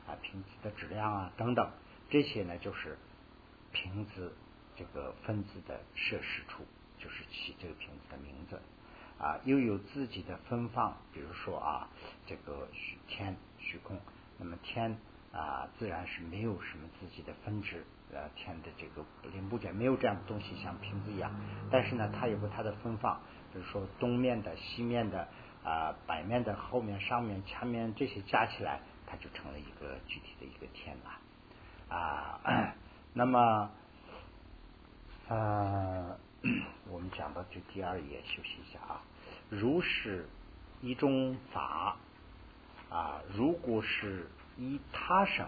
[0.07, 1.69] 啊瓶子的质量啊等等，
[2.09, 2.97] 这些呢就是
[3.73, 4.33] 瓶子
[4.77, 6.63] 这个分子的设施处，
[6.97, 8.61] 就是起这个瓶子的名字。
[9.17, 11.89] 啊，又有自己的分放，比如说啊，
[12.25, 13.99] 这个虚天虚空，
[14.37, 14.97] 那么天
[15.31, 17.85] 啊自然是没有什么自己的分支。
[18.11, 21.31] 呃，天的这个零部件没有这样的东西，像瓶子一样。
[21.69, 23.21] 但是呢，它有个它的分放，
[23.53, 25.27] 比如说东面的、西面的、
[25.63, 31.95] 啊，北面的、后面、上面、前面这些加起来，它就成了一个具体的一个天了。
[31.95, 32.73] 啊，
[33.13, 33.69] 那么，
[35.27, 36.17] 呃，
[36.89, 39.03] 我们讲到这第二页，休息一下啊。
[39.51, 40.27] 如是
[40.81, 41.95] 一种法
[42.89, 44.27] 啊，如果是
[44.59, 45.47] 以他生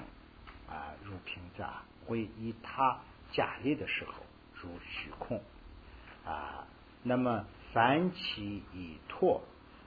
[0.68, 1.84] 啊入瓶子啊。
[2.07, 2.99] 会以他
[3.32, 5.39] 假立的时候，如虚空
[6.26, 6.68] 啊。
[7.03, 9.43] 那么凡其以拓，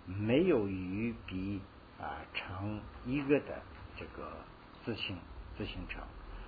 [0.07, 1.61] 没有与彼
[2.01, 3.61] 啊成一个的
[3.97, 4.33] 这个
[4.85, 5.19] 自性
[5.59, 6.03] 自性成。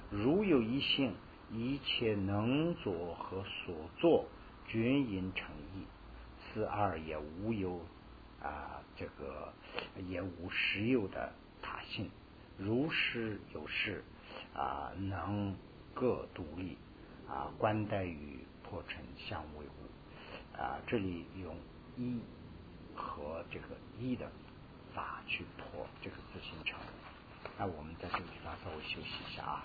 [0.09, 1.15] 如有一性，
[1.51, 4.27] 一切能作和所作
[4.69, 5.85] 均因成一。
[6.39, 7.85] 此二也无有
[8.41, 9.53] 啊，这个
[10.07, 12.09] 也无实有的他性。
[12.59, 14.03] 如是有事。
[14.55, 15.55] 啊，能
[15.95, 16.79] 各独立
[17.29, 21.55] 啊，观待与破尘相为物啊，这里用
[21.99, 22.19] 一
[22.95, 24.31] 和这个一的
[24.95, 26.79] 法去破这个自行成。
[27.59, 29.65] 那我们在这个地方稍微休息一下啊。